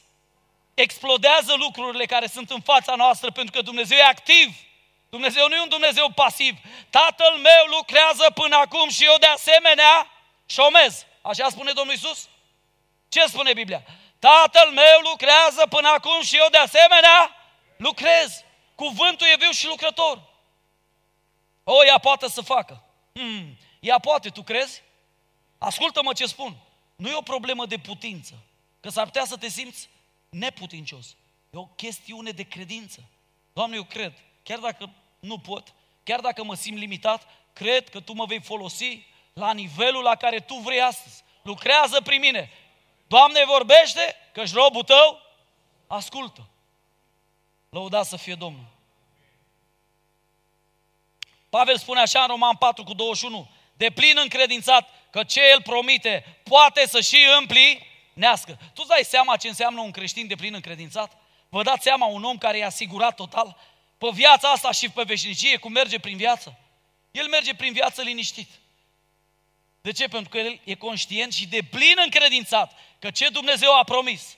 [0.74, 4.65] Explodează lucrurile care sunt în fața noastră pentru că Dumnezeu e activ.
[5.16, 6.58] Dumnezeu nu e un Dumnezeu pasiv.
[6.90, 10.12] Tatăl meu lucrează până acum și eu de asemenea
[10.46, 11.06] șomez.
[11.22, 12.30] Așa spune Domnul Isus?
[13.10, 13.84] Ce spune Biblia?
[14.20, 17.36] Tatăl meu lucrează până acum și eu de asemenea
[17.78, 18.44] lucrez.
[18.76, 20.22] Cuvântul e viu și lucrător.
[21.64, 22.84] O, ea poate să facă.
[23.14, 24.82] Hmm, ea poate, tu crezi?
[25.58, 26.56] Ascultă-mă ce spun.
[26.96, 28.34] Nu e o problemă de putință.
[28.80, 29.90] Că s-ar putea să te simți
[30.30, 31.16] neputincios.
[31.50, 33.04] E o chestiune de credință.
[33.54, 34.14] Doamne, eu cred.
[34.44, 34.90] Chiar dacă
[35.26, 40.04] nu pot, chiar dacă mă simt limitat, cred că Tu mă vei folosi la nivelul
[40.04, 41.24] la care Tu vrei astăzi.
[41.42, 42.52] Lucrează prin mine.
[43.08, 45.22] Doamne, vorbește, că-și robul Tău
[45.88, 46.48] ascultă.
[47.70, 48.66] Lăudat să fie Domnul.
[51.50, 56.40] Pavel spune așa în Roman 4 cu 21, de plin încredințat că ce el promite
[56.44, 58.58] poate să și împlinească.
[58.74, 61.18] Tu îți dai seama ce înseamnă un creștin de plin încredințat?
[61.50, 63.58] Vă dați seama un om care e asigurat total
[63.98, 66.60] pe viața asta și pe veșnicie, cum merge prin viață?
[67.12, 68.50] El merge prin viață liniștit.
[69.82, 70.08] De ce?
[70.08, 74.38] Pentru că el e conștient și de plin încredințat că ce Dumnezeu a promis,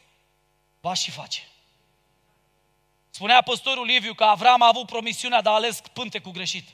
[0.81, 1.47] va și face.
[3.09, 5.81] Spunea păstorul Liviu că Avram a avut promisiunea de a ales
[6.23, 6.69] cu greșit.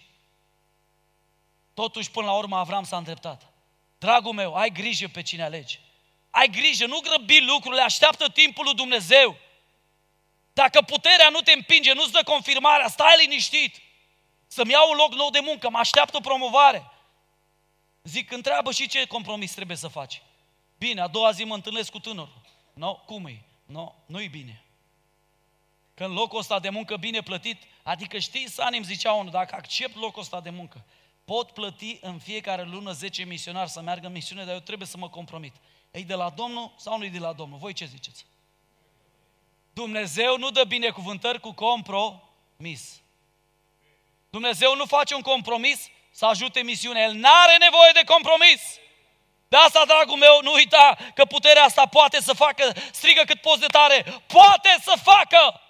[1.74, 3.54] Totuși, până la urmă, Avram s-a îndreptat.
[3.98, 5.80] Dragul meu, ai grijă pe cine alegi.
[6.30, 9.38] Ai grijă, nu grăbi lucrurile, așteaptă timpul lui Dumnezeu.
[10.54, 13.82] Dacă puterea nu te împinge, nu-ți dă confirmarea, stai liniștit.
[14.48, 16.92] Să-mi iau un loc nou de muncă, mă așteaptă promovare.
[18.04, 20.22] Zic, întreabă și ce compromis trebuie să faci.
[20.78, 22.42] Bine, a doua zi mă întâlnesc cu tânărul.
[22.74, 23.42] No, cum e?
[23.66, 24.64] No, nu-i bine.
[25.94, 29.96] Că în locul ăsta de muncă bine plătit, adică știi, Sanim zicea unul, dacă accept
[29.96, 30.86] locul ăsta de muncă,
[31.26, 34.98] pot plăti în fiecare lună 10 misionari să meargă în misiune, dar eu trebuie să
[34.98, 35.56] mă compromit.
[35.92, 37.58] Ei de la Domnul sau nu-i de la Domnul?
[37.58, 38.26] Voi ce ziceți?
[39.74, 43.02] Dumnezeu nu dă binecuvântări cu compromis.
[44.30, 47.04] Dumnezeu nu face un compromis să ajute misiunea.
[47.04, 48.62] El n-are nevoie de compromis.
[49.48, 53.60] De asta, dragul meu, nu uita că puterea asta poate să facă, strigă cât poți
[53.60, 55.62] de tare, poate să facă!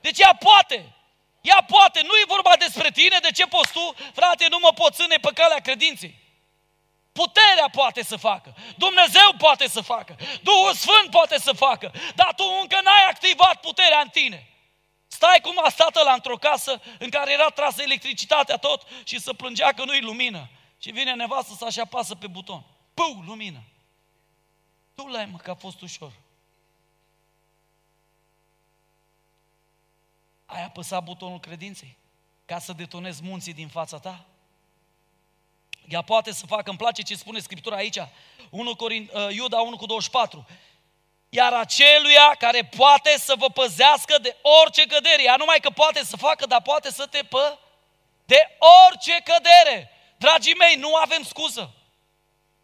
[0.00, 0.96] Deci ea poate!
[1.40, 5.02] Ea poate, nu e vorba despre tine, de ce poți tu, frate, nu mă poți
[5.02, 6.25] ține pe calea credinței.
[7.22, 12.44] Puterea poate să facă, Dumnezeu poate să facă, Duhul Sfânt poate să facă, dar tu
[12.60, 14.50] încă n-ai activat puterea în tine.
[15.06, 19.32] Stai cum a stat la într-o casă în care era trasă electricitatea tot și să
[19.32, 20.48] plângea că nu-i lumină.
[20.78, 22.62] Și vine nevastă să așa apasă pe buton.
[22.94, 23.62] Pău, lumină.
[24.94, 26.12] Tu l-ai mă, că a fost ușor.
[30.46, 31.96] Ai apăsat butonul credinței
[32.44, 34.24] ca să detonezi munții din fața ta?
[35.88, 37.98] Ea poate să facă, îmi place ce spune Scriptura aici,
[38.50, 40.46] 1 Corin, uh, Iuda 1 cu 24.
[41.28, 46.16] Iar aceluia care poate să vă păzească de orice cădere, ea numai că poate să
[46.16, 47.58] facă, dar poate să te pă
[48.24, 48.56] de
[48.88, 49.90] orice cădere.
[50.16, 51.70] Dragii mei, nu avem scuză.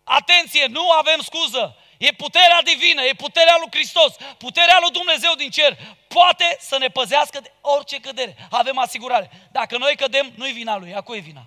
[0.04, 1.76] Atenție, nu avem scuză.
[1.98, 5.78] E puterea divină, e puterea lui Hristos, puterea lui Dumnezeu din cer.
[6.08, 8.36] Poate să ne păzească de orice cădere.
[8.50, 9.30] Avem asigurare.
[9.52, 11.46] Dacă noi cădem, nu-i vina lui, a cui e vina?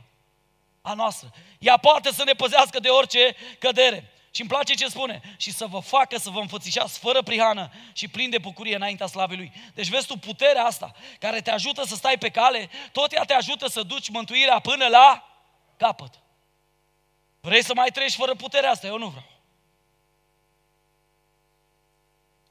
[0.85, 1.31] A noastră.
[1.59, 4.13] Ea poate să ne păzească de orice cădere.
[4.31, 5.21] Și îmi place ce spune.
[5.37, 9.37] Și să vă facă să vă înfățișați fără prihană și plin de bucurie înaintea slavei
[9.37, 9.51] Lui.
[9.73, 13.33] Deci vezi tu puterea asta care te ajută să stai pe cale, tot ea te
[13.33, 15.27] ajută să duci mântuirea până la
[15.77, 16.13] capăt.
[17.41, 18.87] Vrei să mai treci fără puterea asta?
[18.87, 19.25] Eu nu vreau.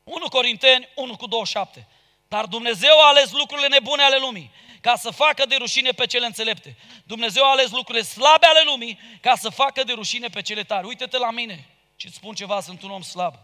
[0.05, 1.89] 1 Corinteni 1 cu 27.
[2.29, 4.51] Dar Dumnezeu a ales lucrurile nebune ale lumii
[4.85, 6.77] ca să facă de rușine pe cele înțelepte.
[7.05, 10.87] Dumnezeu a ales lucrurile slabe ale lumii ca să facă de rușine pe cele tare.
[10.87, 11.67] Uite-te la mine
[11.97, 13.35] și îți spun ceva, sunt un om slab.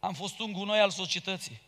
[0.00, 1.60] Am fost un gunoi al societății.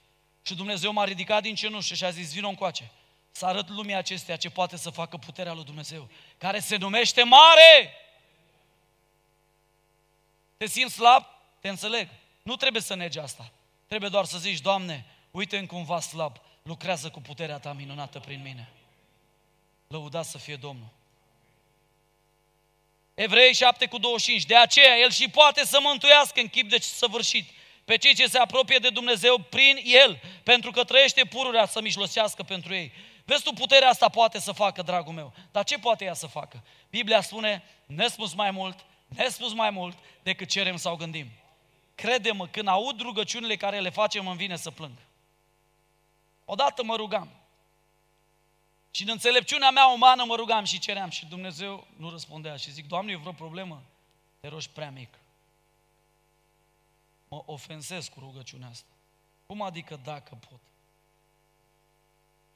[0.43, 2.91] Și Dumnezeu m-a ridicat din cenușă și a zis, vină încoace,
[3.31, 7.95] să arăt lumii acestea ce poate să facă puterea lui Dumnezeu, care se numește mare.
[10.57, 11.27] Te simți slab?
[11.61, 12.09] Te înțeleg.
[12.43, 13.51] Nu trebuie să negi asta.
[13.87, 18.43] Trebuie doar să zici, Doamne, uite în cumva slab, lucrează cu puterea Ta minunată prin
[18.43, 18.69] mine.
[19.89, 20.89] Lăudat să fie Domnul.
[23.15, 24.45] Evrei 7 cu 25.
[24.45, 27.51] De aceea El și poate să mântuiască în chip de săvârșit
[27.85, 32.43] pe cei ce se apropie de Dumnezeu prin El, pentru că trăiește pururea să mijlocească
[32.43, 32.93] pentru ei.
[33.25, 35.33] Vezi tu, puterea asta poate să facă, dragul meu.
[35.53, 36.63] Dar ce poate ea să facă?
[36.91, 41.27] Biblia spune, nespus mai mult, nespus mai mult decât cerem sau gândim.
[41.95, 44.93] Crede-mă, când aud rugăciunile care le facem, îmi vine să plâng.
[46.53, 47.29] Odată mă rugam.
[48.91, 52.57] Și în înțelepciunea mea umană mă rugam și ceream și Dumnezeu nu răspundea.
[52.57, 53.83] Și zic, Doamne, e vreo problemă?
[54.41, 55.19] Te rogi prea mic.
[57.29, 58.89] Mă ofensez cu rugăciunea asta.
[59.47, 60.61] Cum adică dacă pot?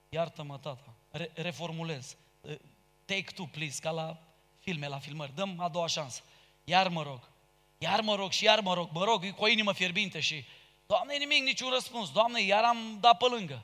[0.09, 0.95] Iartă-mă, tata.
[1.11, 2.17] Re- reformulez.
[3.05, 4.17] Take two, please, ca la
[4.61, 5.35] filme, la filmări.
[5.35, 6.23] Dăm a doua șansă.
[6.65, 7.21] Iar mă rog.
[7.79, 8.89] Iar mă rog și iar mă rog.
[8.93, 10.45] Mă rog cu o inimă fierbinte și
[10.87, 12.13] Doamne, nimic, niciun răspuns.
[12.13, 13.63] Doamne, iar am dat pe lângă.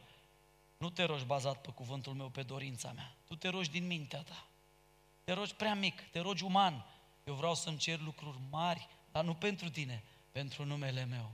[0.81, 3.13] Nu te rogi bazat pe cuvântul meu, pe dorința mea.
[3.27, 4.47] Tu te rogi din mintea ta.
[5.25, 6.87] Te rogi prea mic, te rogi uman.
[7.25, 11.31] Eu vreau să-mi cer lucruri mari, dar nu pentru tine, pentru numele meu.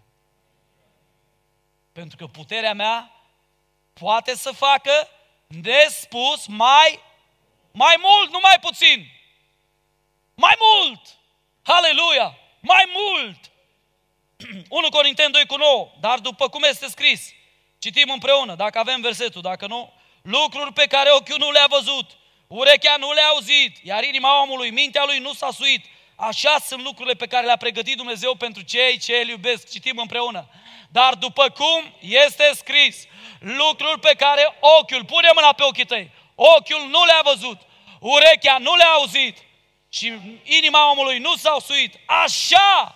[1.93, 3.13] Pentru că puterea mea
[3.93, 5.09] poate să facă
[5.47, 7.01] nespus mai,
[7.73, 9.11] mai mult, nu mai puțin.
[10.35, 11.19] Mai mult!
[11.63, 12.39] Haleluia!
[12.61, 13.51] Mai mult!
[14.69, 17.35] 1 Corinteni 2 cu 9, dar după cum este scris,
[17.79, 22.11] citim împreună, dacă avem versetul, dacă nu, lucruri pe care ochiul nu le-a văzut,
[22.47, 25.85] urechea nu le-a auzit, iar inima omului, mintea lui nu s-a suit.
[26.17, 29.71] Așa sunt lucrurile pe care le-a pregătit Dumnezeu pentru cei ce îl iubesc.
[29.71, 30.49] Citim împreună.
[30.89, 32.97] Dar după cum este scris,
[33.39, 37.59] lucruri pe care ochiul, pune mâna pe ochii tăi, ochiul nu le-a văzut,
[38.01, 39.39] urechea nu le-a auzit
[39.89, 40.13] și
[40.43, 41.95] inima omului nu s-a suit.
[42.07, 42.95] Așa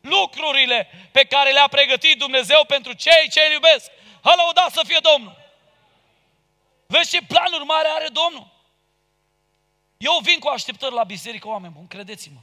[0.00, 3.90] lucrurile pe care le-a pregătit Dumnezeu pentru cei ce îl iubesc.
[4.22, 5.36] Hălăuda să fie Domnul!
[6.86, 8.56] Vezi ce planuri mari are Domnul?
[9.96, 12.40] Eu vin cu așteptări la biserică, oameni buni, credeți-mă.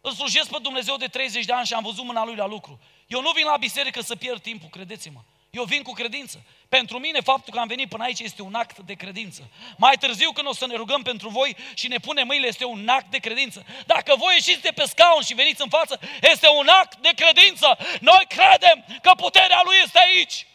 [0.00, 2.80] Îl slujesc pe Dumnezeu de 30 de ani și am văzut mâna Lui la lucru.
[3.06, 5.20] Eu nu vin la biserică să pierd timpul, credeți-mă.
[5.50, 6.44] Eu vin cu credință.
[6.68, 9.50] Pentru mine, faptul că am venit până aici este un act de credință.
[9.76, 12.88] Mai târziu, când o să ne rugăm pentru voi și ne punem mâinile, este un
[12.88, 13.66] act de credință.
[13.86, 17.78] Dacă voi ieșiți de pe scaun și veniți în față, este un act de credință.
[18.00, 20.46] Noi credem că puterea Lui este aici.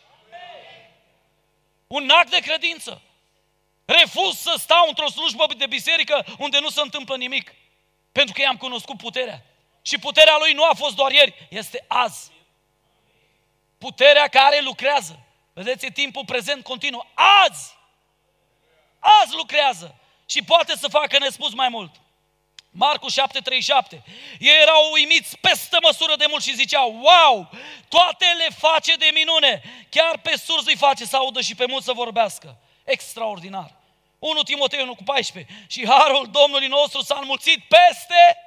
[1.93, 3.01] Un act de credință.
[3.85, 7.53] Refuz să stau într-o slujbă de biserică unde nu se întâmplă nimic.
[8.11, 9.45] Pentru că i-am cunoscut puterea.
[9.81, 12.31] Și puterea Lui nu a fost doar ieri, este azi.
[13.77, 15.19] Puterea care lucrează.
[15.53, 17.07] Vedeți, e timpul prezent continuu.
[17.13, 17.75] Azi!
[18.99, 19.95] Azi lucrează.
[20.25, 21.95] Și poate să facă nespus mai mult.
[22.75, 24.01] Marcu 7:37.
[24.39, 27.49] Ei erau uimiți peste măsură de mult și ziceau, wow,
[27.87, 29.61] toate le face de minune.
[29.89, 32.57] Chiar pe surzi îi face să audă și pe mult să vorbească.
[32.83, 33.75] Extraordinar.
[34.19, 35.65] 1 Timotei 1 cu 14.
[35.67, 38.37] Și harul Domnului nostru s-a înmulțit peste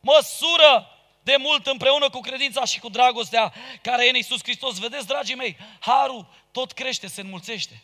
[0.00, 4.78] măsură de mult împreună cu credința și cu dragostea care e în Iisus Hristos.
[4.78, 7.82] Vedeți, dragii mei, harul tot crește, se înmulțește.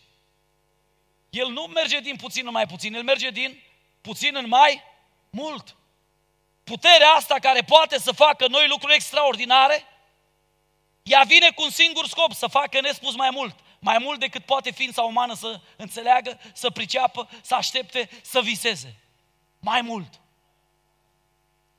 [1.30, 3.62] El nu merge din puțin în mai puțin, el merge din
[4.00, 4.82] puțin în mai
[5.30, 5.76] mult.
[6.66, 9.84] Puterea asta care poate să facă noi lucruri extraordinare,
[11.02, 13.56] ea vine cu un singur scop, să facă nespus mai mult.
[13.78, 18.96] Mai mult decât poate ființa umană să înțeleagă, să priceapă, să aștepte, să viseze.
[19.58, 20.20] Mai mult.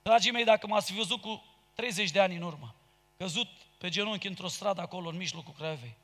[0.02, 2.76] Dragii mei, dacă m-ați fi văzut cu 30 de ani în urmă,
[3.18, 3.48] căzut
[3.78, 5.96] pe genunchi într-o stradă acolo, în mijlocul Craiovei,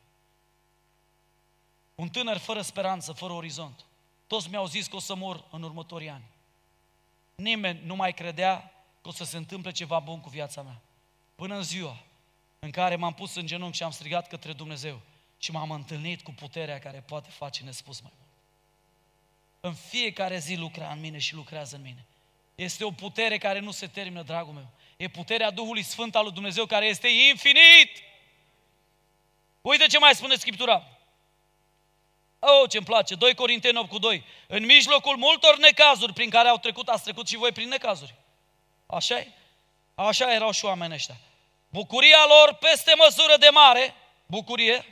[1.95, 3.85] un tânăr fără speranță, fără orizont.
[4.27, 6.23] Toți mi-au zis că o să mor în următorii ani.
[7.35, 8.72] Nimeni nu mai credea
[9.03, 10.81] că o să se întâmple ceva bun cu viața mea.
[11.35, 12.03] Până în ziua
[12.59, 14.99] în care m-am pus în genunchi și am strigat către Dumnezeu
[15.37, 18.29] și m-am întâlnit cu puterea care poate face nespus mai mult.
[19.59, 22.05] În fiecare zi lucra în mine și lucrează în mine.
[22.55, 24.67] Este o putere care nu se termină, dragul meu.
[24.97, 27.89] E puterea Duhului Sfânt al lui Dumnezeu care este infinit.
[29.61, 30.87] Uite ce mai spune Scriptura.
[32.39, 34.23] Oh, ce-mi place, 2 Corinteni 8 cu 2.
[34.47, 38.15] În mijlocul multor necazuri prin care au trecut, ați trecut și voi prin necazuri.
[38.93, 39.27] Așa e?
[39.95, 41.15] Așa erau și oamenii ăștia.
[41.69, 44.85] Bucuria lor peste măsură de mare, bucurie,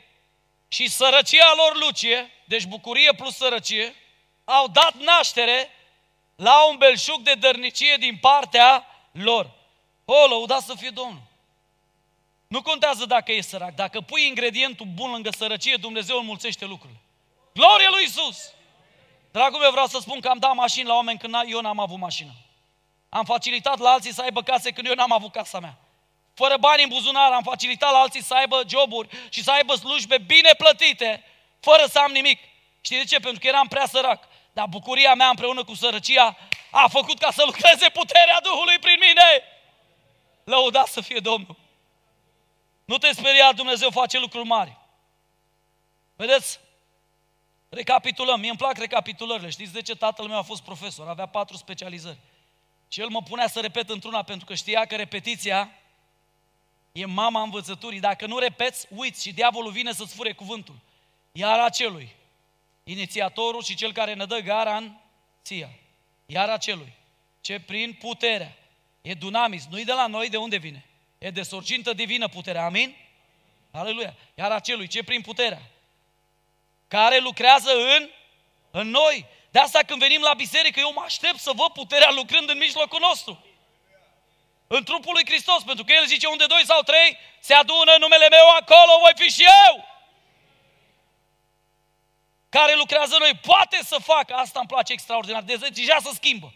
[0.68, 3.96] și sărăcia lor lucie, deci bucurie plus sărăcie,
[4.44, 5.70] au dat naștere
[6.36, 9.52] la un belșug de dărnicie din partea lor.
[10.06, 11.22] O, lăudați să fie Domnul!
[12.48, 17.00] Nu contează dacă e sărac, dacă pui ingredientul bun lângă sărăcie, Dumnezeu înmulțește lucrurile.
[17.54, 18.54] Glorie lui Isus!
[19.32, 21.98] Dragul meu, vreau să spun că am dat mașini la oameni când eu n-am avut
[21.98, 22.32] mașină.
[23.14, 25.78] Am facilitat la alții să aibă case când eu n-am avut casa mea.
[26.34, 30.18] Fără bani în buzunar am facilitat la alții să aibă joburi și să aibă slujbe
[30.18, 31.24] bine plătite,
[31.60, 32.40] fără să am nimic.
[32.82, 33.20] Știi de ce?
[33.20, 34.28] Pentru că eram prea sărac.
[34.54, 36.38] Dar bucuria mea împreună cu sărăcia
[36.72, 39.44] a făcut ca să lucreze puterea Duhului prin mine.
[40.44, 41.56] Lăudați să fie Domnul!
[42.86, 44.78] Nu te speria, Dumnezeu face lucruri mari.
[46.16, 46.60] Vedeți?
[47.70, 48.40] Recapitulăm.
[48.40, 49.50] Mie îmi plac recapitulările.
[49.50, 51.08] Știți de ce tatăl meu a fost profesor?
[51.08, 52.18] Avea patru specializări.
[52.92, 55.72] Și el mă punea să repet într-una pentru că știa că repetiția
[56.92, 58.00] e mama învățăturii.
[58.00, 60.76] Dacă nu repeți, uiți și diavolul vine să-ți fure cuvântul.
[61.32, 62.16] Iar acelui,
[62.84, 65.70] inițiatorul și cel care ne dă garanția.
[66.26, 66.94] Iar acelui,
[67.42, 68.58] ce prin puterea,
[69.02, 70.86] e dunamis, nu-i de la noi, de unde vine?
[71.18, 72.96] E de sorgintă divină puterea, amin?
[73.72, 74.16] Aleluia!
[74.36, 75.62] Iar acelui, ce prin puterea,
[76.88, 78.10] care lucrează în,
[78.72, 79.26] în noi.
[79.52, 83.00] De asta când venim la biserică, eu mă aștept să văd puterea lucrând în mijlocul
[83.00, 83.46] nostru.
[84.68, 88.28] În trupul lui Hristos, pentru că El zice unde doi sau trei se adună numele
[88.30, 89.86] meu acolo, voi fi și eu.
[92.50, 96.54] Care lucrează noi, poate să facă, asta îmi place extraordinar, de deja să schimbă.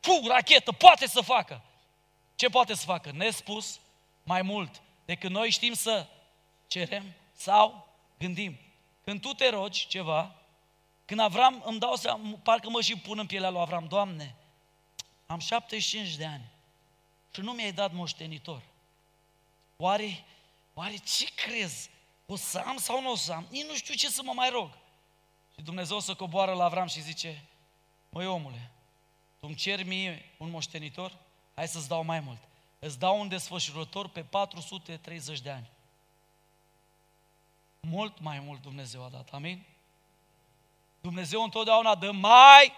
[0.00, 1.62] Fu, rachetă, poate să facă.
[2.36, 3.10] Ce poate să facă?
[3.14, 3.80] Nespus
[4.22, 6.06] mai mult decât noi știm să
[6.66, 7.04] cerem
[7.36, 8.58] sau gândim.
[9.04, 10.37] Când tu te rogi ceva,
[11.08, 14.34] când Avram, îmi dau seama, parcă mă și pun în pielea lui Avram, Doamne,
[15.26, 16.44] am 75 de ani
[17.34, 18.62] și nu mi-ai dat moștenitor.
[19.76, 20.24] Oare,
[20.74, 21.90] oare ce crezi?
[22.26, 23.46] O să am sau nu o să am?
[23.50, 24.70] Nici nu știu ce să mă mai rog.
[25.54, 27.44] Și Dumnezeu să coboară la Avram și zice,
[28.08, 28.70] măi omule,
[29.40, 31.16] tu îmi ceri mie un moștenitor?
[31.54, 32.40] Hai să-ți dau mai mult.
[32.78, 35.70] Îți dau un desfășurător pe 430 de ani.
[37.80, 39.64] Mult mai mult Dumnezeu a dat, amin?
[41.00, 42.72] Dumnezeu întotdeauna dă mai,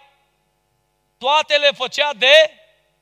[1.17, 2.51] toate le făcea de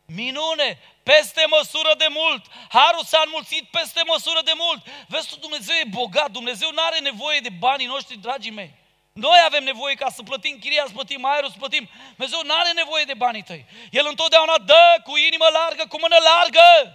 [0.06, 2.46] minune, peste măsură de mult.
[2.70, 4.86] Harul s-a înmulțit peste măsură de mult.
[5.08, 8.72] Vezi tu, Dumnezeu e bogat, Dumnezeu nu are nevoie de banii noștri, dragii mei.
[9.14, 11.90] Noi avem nevoie ca să plătim chiria, să plătim aerul, să plătim.
[12.16, 13.66] Dumnezeu nu are nevoie de banii tăi.
[13.92, 16.94] El întotdeauna dă cu inimă largă, cu mână largă.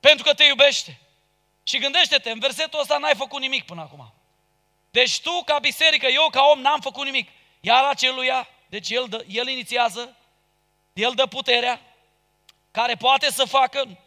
[0.00, 1.00] Pentru că te iubește.
[1.62, 4.14] Și gândește-te, în versetul ăsta n-ai făcut nimic până acum.
[4.96, 7.28] Deci tu, ca biserică, eu ca om, n-am făcut nimic.
[7.60, 10.16] Iar aceluia, deci el, dă, el inițiază,
[10.92, 11.80] el dă puterea,
[12.70, 13.98] care poate să facă,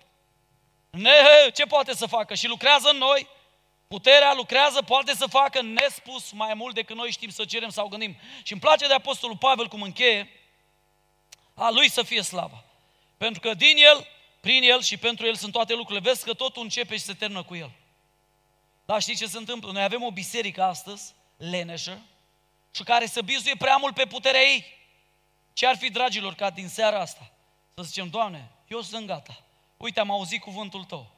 [0.90, 1.12] ne,
[1.54, 2.34] ce poate să facă?
[2.34, 3.28] Și lucrează în noi,
[3.88, 8.16] puterea lucrează, poate să facă nespus mai mult decât noi știm să cerem sau gândim.
[8.44, 10.30] Și îmi place de Apostolul Pavel cum încheie,
[11.54, 12.64] a lui să fie slava.
[13.18, 14.08] Pentru că din el
[14.40, 16.10] prin El și pentru El sunt toate lucrurile.
[16.10, 17.72] Vezi că totul începe și se termină cu El.
[18.90, 19.72] Dar știi ce se întâmplă?
[19.72, 22.02] Noi avem o biserică astăzi, leneșă,
[22.72, 24.66] și care să bizuie prea mult pe puterea ei.
[25.54, 27.32] Ce ar fi, dragilor, ca din seara asta
[27.76, 29.42] să zicem, Doamne, eu sunt gata.
[29.78, 31.12] Uite, am auzit cuvântul Tău.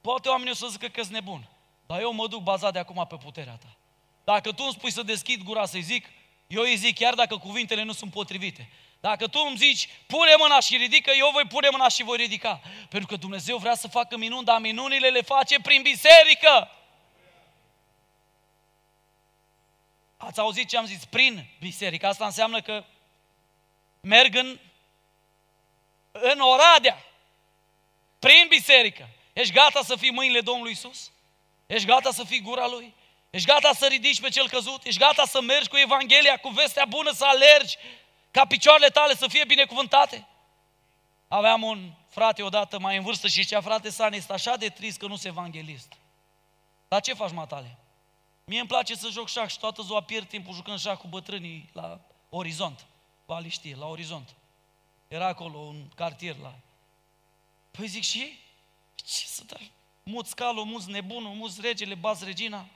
[0.00, 1.48] Poate oamenii o să zică că sunt nebun,
[1.86, 3.76] dar eu mă duc bazat de acum pe puterea Ta.
[4.24, 6.06] Dacă Tu îmi spui să deschid gura să-i zic,
[6.46, 8.68] eu îi zic chiar dacă cuvintele nu sunt potrivite.
[9.00, 12.60] Dacă tu îmi zici, pune mâna și ridică, eu voi pune mâna și voi ridica.
[12.88, 16.70] Pentru că Dumnezeu vrea să facă minuni, dar minunile le face prin biserică.
[20.26, 21.04] Ați auzit ce am zis?
[21.04, 22.06] Prin biserică.
[22.06, 22.84] Asta înseamnă că
[24.00, 24.58] merg în,
[26.12, 27.04] în Oradea.
[28.18, 29.08] Prin biserică.
[29.32, 31.10] Ești gata să fii mâinile Domnului Isus?
[31.66, 32.94] Ești gata să fii gura Lui?
[33.30, 34.84] Ești gata să ridici pe cel căzut?
[34.84, 37.76] Ești gata să mergi cu Evanghelia, cu vestea bună, să alergi
[38.30, 40.26] ca picioarele tale să fie binecuvântate.
[41.28, 44.98] Aveam un frate odată mai în vârstă și zicea, frate San, este așa de trist
[44.98, 45.92] că nu se evanghelist.
[46.88, 47.76] Dar ce faci, matale?
[48.44, 51.70] Mie îmi place să joc șah și toată ziua pierd timpul jucând șah cu bătrânii
[51.72, 52.86] la orizont.
[53.26, 54.34] Vali știe, la orizont.
[55.08, 56.54] Era acolo un cartier la...
[57.70, 58.38] Păi zic și
[58.94, 59.72] ce să dai?
[60.02, 62.66] Muți calul, muți nebunul, muți regele, baz regina.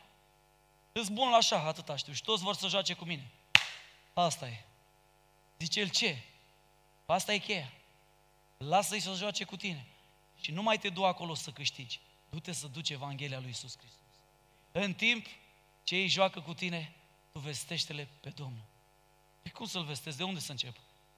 [0.93, 2.13] Îți bun la șah, atâta știu.
[2.13, 3.31] Și toți vor să joace cu mine.
[4.15, 4.65] Asta e.
[5.59, 6.23] Zice el, ce?
[7.07, 7.73] Asta e cheia.
[8.57, 9.87] Lasă-i să joace cu tine.
[10.41, 12.01] Și nu mai te du acolo să câștigi.
[12.31, 14.01] Du-te să duci Evanghelia lui Isus Hristos.
[14.73, 15.27] În timp
[15.87, 16.93] ce ei joacă cu tine,
[17.33, 18.65] tu vestește-le pe Domnul.
[19.43, 20.17] Pe cum să-l vestezi?
[20.17, 20.77] De unde să încep?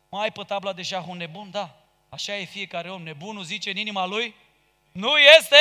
[0.08, 1.50] Mai ai pe tabla de șah un nebun?
[1.50, 1.76] Da.
[2.08, 3.02] Așa e fiecare om.
[3.02, 4.34] Nebunul zice în inima lui,
[4.92, 5.56] nu este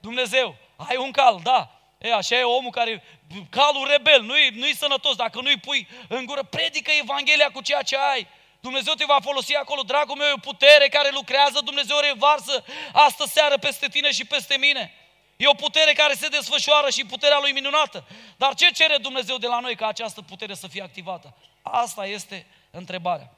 [0.00, 0.56] Dumnezeu.
[0.76, 1.80] Ai un cal, da.
[1.98, 3.02] E, așa e omul care,
[3.48, 5.16] calul rebel, nu-i, nu-i sănătos.
[5.16, 8.26] Dacă nu-i pui în gură, predică Evanghelia cu ceea ce ai.
[8.60, 13.24] Dumnezeu te va folosi acolo, dragul meu, e o putere care lucrează, Dumnezeu revarsă astă
[13.24, 14.94] seară peste tine și peste mine.
[15.40, 18.04] E o putere care se desfășoară și puterea lui minunată.
[18.36, 21.36] Dar ce cere Dumnezeu de la noi ca această putere să fie activată?
[21.62, 23.34] Asta este întrebarea.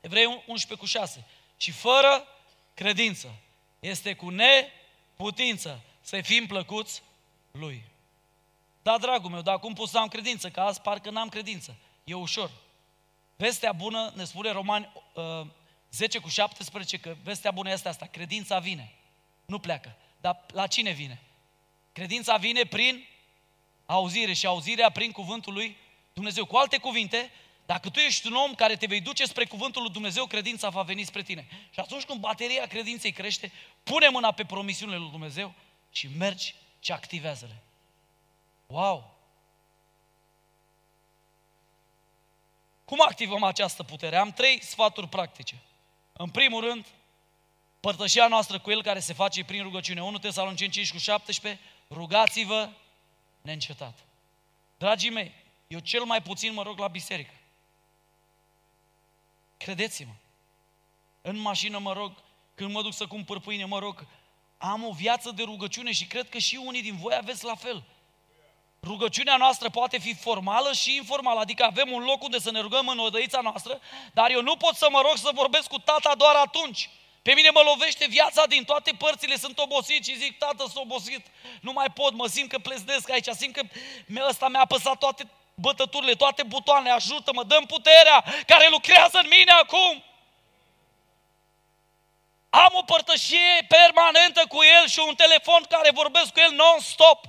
[0.00, 1.24] Evrei 11 cu 6.
[1.56, 2.26] Și fără
[2.74, 3.34] credință
[3.80, 7.02] este cu neputință să fim plăcuți
[7.50, 7.84] lui.
[8.82, 10.50] Da, dragul meu, dar cum pot să am credință?
[10.50, 11.76] Că azi parcă n-am credință.
[12.04, 12.50] E ușor.
[13.36, 15.46] Vestea bună, ne spune Romani uh,
[15.90, 18.92] 10 cu 17, că vestea bună este asta, credința vine,
[19.44, 19.96] nu pleacă.
[20.22, 21.20] Dar la cine vine?
[21.92, 23.06] Credința vine prin
[23.86, 25.76] auzire și auzirea prin cuvântul lui
[26.12, 26.44] Dumnezeu.
[26.44, 27.30] Cu alte cuvinte,
[27.66, 30.82] dacă tu ești un om care te vei duce spre cuvântul lui Dumnezeu, credința va
[30.82, 31.46] veni spre tine.
[31.70, 33.52] Și atunci când bateria credinței crește,
[33.82, 35.54] pune mâna pe promisiunile lui Dumnezeu
[35.92, 37.62] și mergi și activează-le.
[38.66, 39.18] Wow!
[42.84, 44.16] Cum activăm această putere?
[44.16, 45.62] Am trei sfaturi practice.
[46.12, 46.86] În primul rând,
[47.82, 50.02] părtășia noastră cu El care se face prin rugăciune.
[50.02, 52.68] 1 Tesaloniceni 5 cu 17, rugați-vă
[53.40, 53.98] neîncetat.
[54.78, 55.34] Dragii mei,
[55.66, 57.34] eu cel mai puțin mă rog la biserică.
[59.56, 60.12] Credeți-mă.
[61.22, 62.12] În mașină mă rog,
[62.54, 64.06] când mă duc să cumpăr pâine, mă rog.
[64.58, 67.82] Am o viață de rugăciune și cred că și unii din voi aveți la fel.
[68.82, 72.88] Rugăciunea noastră poate fi formală și informală, adică avem un loc unde să ne rugăm
[72.88, 73.80] în odăița noastră,
[74.12, 76.90] dar eu nu pot să mă rog să vorbesc cu tata doar atunci.
[77.22, 81.26] Pe mine mă lovește viața din toate părțile, sunt obosit și zic, tată, sunt obosit,
[81.60, 83.62] nu mai pot, mă simt că pleznesc aici, simt că
[84.28, 90.04] ăsta mi-a apăsat toate bătăturile, toate butoanele, ajută-mă, dăm puterea care lucrează în mine acum.
[92.50, 97.24] Am o părtășie permanentă cu el și un telefon care vorbesc cu el non-stop.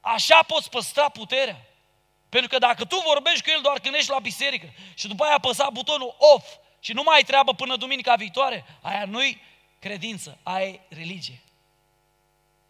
[0.00, 1.60] Așa poți păstra puterea.
[2.28, 5.34] Pentru că dacă tu vorbești cu el doar când ești la biserică și după aia
[5.34, 6.46] apăsa butonul off
[6.86, 9.40] și nu mai ai treabă până duminica viitoare, aia nu-i
[9.78, 11.42] credință, aia e religie.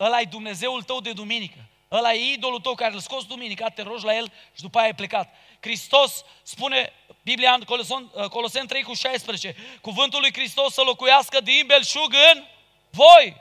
[0.01, 1.69] Ăla e Dumnezeul tău de duminică.
[1.91, 4.87] Ăla e idolul tău care îl scoți duminica, te rogi la el și după aia
[4.87, 5.35] ai plecat.
[5.61, 6.93] Hristos spune,
[7.23, 12.45] Biblia în Colosen, Colosen 3 cu 16, cuvântul lui Hristos să locuiască din belșug în
[12.91, 13.37] voi.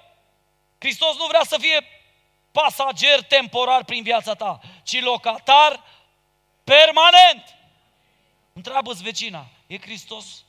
[0.77, 1.87] Hristos nu vrea să fie
[2.51, 5.83] pasager temporar prin viața ta, ci locatar
[6.63, 7.55] permanent.
[8.53, 10.44] Întreabă-ți vecina, e Hristos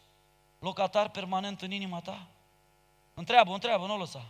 [0.59, 2.27] locatar permanent în inima ta?
[3.15, 4.25] Întreabă, întreabă, nu o lăsa.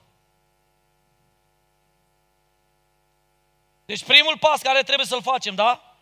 [3.84, 5.96] Deci primul pas care trebuie să-l facem, da?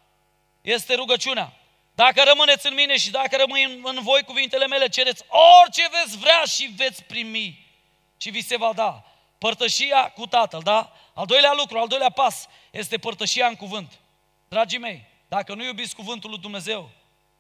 [0.61, 1.53] Este rugăciunea.
[1.95, 5.25] Dacă rămâneți în mine și dacă rămân în voi cuvintele mele, cereți
[5.63, 7.67] orice veți vrea și veți primi
[8.17, 9.05] și vi se va da.
[9.39, 10.93] Părtășia cu Tatăl, da?
[11.15, 13.93] Al doilea lucru, al doilea pas este părtășia în cuvânt.
[14.49, 16.91] Dragii mei, dacă nu iubiți cuvântul lui Dumnezeu,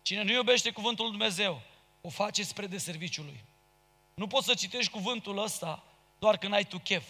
[0.03, 1.61] cine nu iubește cuvântul lui Dumnezeu,
[2.07, 3.44] o face spre de serviciul lui.
[4.14, 5.82] Nu poți să citești cuvântul ăsta
[6.18, 7.05] doar când ai tu chef.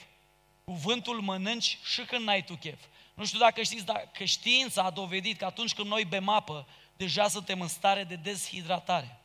[0.65, 2.79] Cuvântul mănânci și când n-ai tu chef.
[3.15, 6.67] Nu știu dacă știți, dar că știința a dovedit că atunci când noi bem apă,
[6.97, 9.21] deja suntem în stare de deshidratare.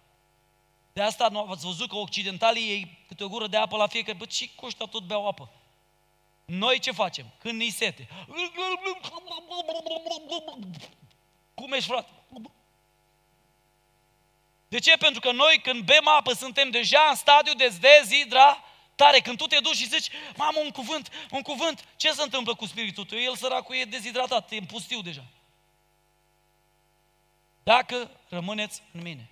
[0.93, 4.17] De asta nu ați văzut că occidentalii ei câte o gură de apă la fiecare,
[4.17, 5.51] bă, ce coști tot beau apă?
[6.45, 7.25] Noi ce facem?
[7.39, 8.07] Când ni sete.
[11.53, 12.09] Cum ești, frate?
[14.69, 14.97] De ce?
[14.97, 19.19] Pentru că noi când bem apă suntem deja în stadiu de dezhidratare.
[19.23, 22.65] Când tu te duci și zici, mamă, un cuvânt, un cuvânt, ce se întâmplă cu
[22.65, 23.19] spiritul tău?
[23.19, 25.23] El săracul e dezhidratat, e în pustiu deja.
[27.63, 29.29] Dacă rămâneți în mine,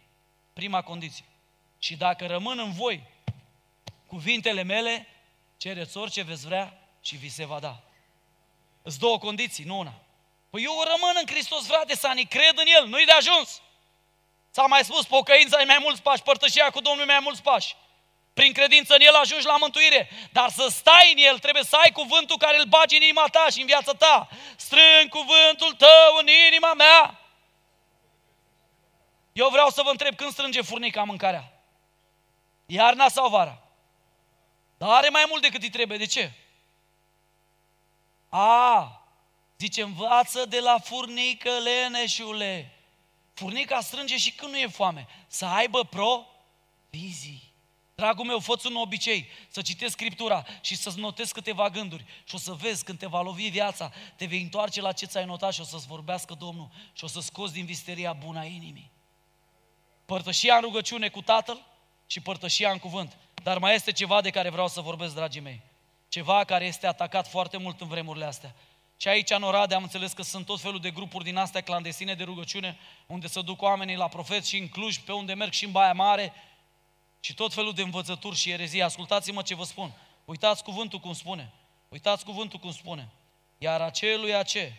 [0.54, 1.26] prima condiție,
[1.80, 3.04] și dacă rămân în voi
[4.08, 5.08] cuvintele mele,
[5.58, 7.84] cereți orice veți vrea și vi se va da.
[8.82, 9.94] Îți două condiții, nu una.
[10.50, 13.62] Păi eu rămân în Hristos, frate, să ni cred în El, nu-i de ajuns.
[14.58, 17.76] S-a mai spus, pocăința e mai mulți pași, părtășia cu Domnul mai mulți pași.
[18.34, 20.10] Prin credință în El ajungi la mântuire.
[20.32, 23.48] Dar să stai în El, trebuie să ai cuvântul care îl bagi în inima ta
[23.52, 24.30] și în viața ta.
[24.56, 27.20] Strâng cuvântul tău în inima mea.
[29.34, 31.52] Eu vreau să vă întreb când strânge furnica mâncarea.
[32.66, 33.62] Iarna sau vara?
[34.78, 35.98] Dar are mai mult decât îi trebuie.
[35.98, 36.32] De ce?
[38.30, 39.02] A,
[39.58, 42.77] zice, învață de la furnică, leneșule.
[43.38, 45.08] Furnica strânge și când nu e foame.
[45.28, 47.54] Să aibă provizii.
[47.96, 52.38] Dragul meu, fă un obicei să citești Scriptura și să-ți notezi câteva gânduri și o
[52.38, 55.62] să vezi când te va lovi viața, te vei întoarce la ce ți-ai notat și
[55.62, 58.92] o să-ți vorbească Domnul și o să scoți din visteria bună a inimii.
[60.06, 61.66] Părtășia în rugăciune cu Tatăl
[62.08, 63.18] și părtășia în cuvânt.
[63.44, 65.62] Dar mai este ceva de care vreau să vorbesc, dragii mei.
[66.10, 68.56] Ceva care este atacat foarte mult în vremurile astea.
[68.98, 72.14] Și aici în Orade am înțeles că sunt tot felul de grupuri din astea clandestine
[72.14, 75.66] de rugăciune, unde se duc oamenii la profet și în Cluj, pe unde merg și
[75.66, 76.34] în Baia Mare,
[77.20, 78.82] și tot felul de învățături și erezii.
[78.82, 79.92] Ascultați-mă ce vă spun.
[80.26, 81.52] Uitați cuvântul cum spune.
[81.90, 83.08] Uitați cuvântul cum spune.
[83.58, 84.74] Iar aceluia ce?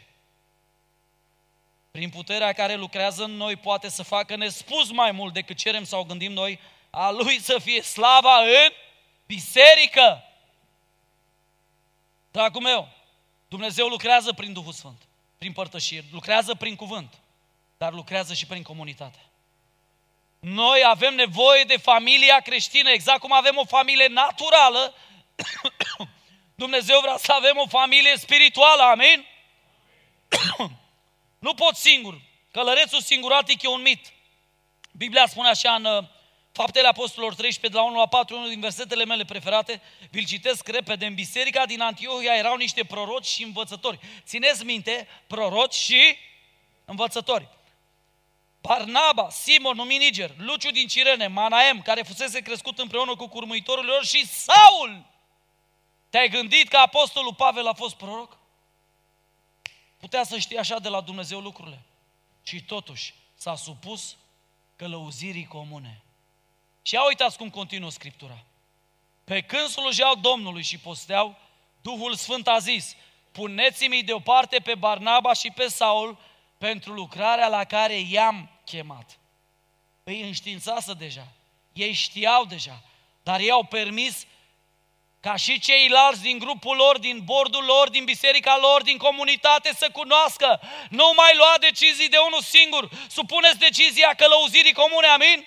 [1.90, 6.04] Prin puterea care lucrează în noi poate să facă nespus mai mult decât cerem sau
[6.04, 6.60] gândim noi,
[6.90, 8.72] a Lui să fie slava în
[9.26, 10.22] biserică.
[12.30, 12.88] Dragul meu,
[13.48, 15.02] Dumnezeu lucrează prin Duhul Sfânt,
[15.38, 17.14] prin părtășie, lucrează prin cuvânt,
[17.78, 19.18] dar lucrează și prin comunitate.
[20.38, 24.94] Noi avem nevoie de familia creștină, exact cum avem o familie naturală,
[26.54, 29.26] Dumnezeu vrea să avem o familie spirituală, amin?
[31.46, 32.20] nu pot singur.
[32.50, 34.12] Călărețul singuratic e un mit.
[34.92, 36.04] Biblia spune așa în uh,
[36.58, 40.68] Faptele Apostolilor 13, de la 1 la 4, unul din versetele mele preferate, vi-l citesc
[40.68, 41.06] repede.
[41.06, 43.98] În biserica din Antiohia erau niște proroci și învățători.
[44.24, 46.16] Țineți minte, proroci și
[46.84, 47.48] învățători.
[48.60, 54.04] Barnaba, Simon, numit Niger, Luciu din Cirene, Manaem, care fusese crescut împreună cu curmuitorul lor
[54.04, 55.04] și Saul.
[56.10, 58.38] Te-ai gândit că apostolul Pavel a fost proroc?
[59.98, 61.82] Putea să știe așa de la Dumnezeu lucrurile.
[62.42, 64.16] Și totuși s-a supus
[64.76, 66.02] călăuzirii comune.
[66.88, 68.38] Și ia uitați cum continuă Scriptura.
[69.24, 71.36] Pe când slujeau Domnului și posteau,
[71.82, 72.96] Duhul Sfânt a zis,
[73.32, 76.18] puneți-mi deoparte pe Barnaba și pe Saul
[76.58, 79.18] pentru lucrarea la care i-am chemat.
[80.04, 81.26] Îi înștiințasă deja,
[81.72, 82.82] ei știau deja,
[83.22, 84.26] dar ei au permis
[85.20, 89.90] ca și ceilalți din grupul lor, din bordul lor, din biserica lor, din comunitate să
[89.92, 90.60] cunoască.
[90.90, 95.46] Nu mai lua decizii de unul singur, supuneți decizia călăuzirii comune, amin?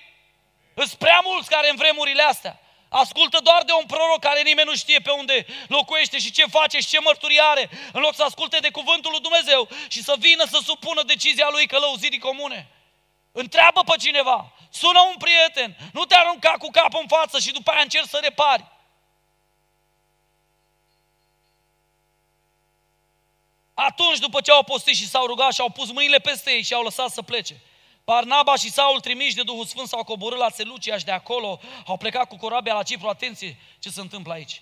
[0.75, 2.59] Sunt prea mulți care în vremurile astea
[2.93, 6.79] ascultă doar de un proroc care nimeni nu știe pe unde locuiește și ce face
[6.79, 10.43] și ce mărturie are, în loc să asculte de cuvântul lui Dumnezeu și să vină
[10.45, 12.67] să supună decizia lui călăuzirii comune.
[13.31, 17.71] Întreabă pe cineva, sună un prieten, nu te arunca cu capul în față și după
[17.71, 18.65] aia încerci să repari.
[23.73, 26.73] Atunci, după ce au postit și s-au rugat și au pus mâinile peste ei și
[26.73, 27.61] au lăsat să plece,
[28.11, 31.97] Barnaba și Saul, trimiși de Duhul Sfânt, s-au coborât la Selucia și de acolo au
[31.97, 33.07] plecat cu corabia la Cipru.
[33.07, 34.61] Atenție ce se întâmplă aici.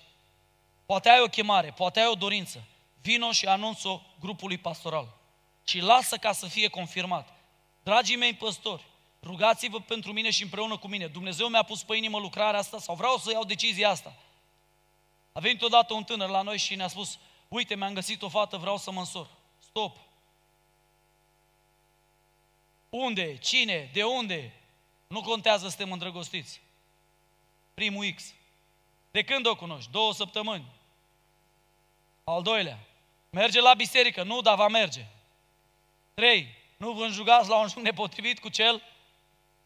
[0.86, 2.64] Poate ai o chemare, poate ai o dorință.
[3.02, 5.08] Vino și anunț-o grupului pastoral.
[5.64, 7.34] Și lasă ca să fie confirmat.
[7.84, 8.86] Dragii mei păstori,
[9.24, 11.08] rugați-vă pentru mine și împreună cu mine.
[11.08, 14.14] Dumnezeu mi-a pus pe inimă lucrarea asta sau vreau să iau decizia asta.
[15.32, 18.58] A venit odată un tânăr la noi și ne-a spus, uite, mi-am găsit o fată,
[18.58, 19.28] vreau să mă însor.
[19.60, 20.09] Stop!
[22.90, 23.38] Unde?
[23.38, 23.90] Cine?
[23.94, 24.54] De unde?
[25.08, 26.62] Nu contează să suntem îndrăgostiți.
[27.74, 28.34] Primul X.
[29.12, 29.92] De când o cunoști?
[29.92, 30.66] Două săptămâni.
[32.24, 32.80] Al doilea.
[33.30, 34.24] Merge la biserică?
[34.24, 35.06] Nu, dar va merge.
[36.14, 36.58] Trei.
[36.78, 38.84] Nu vă înjugați la un jung nepotrivit cu cel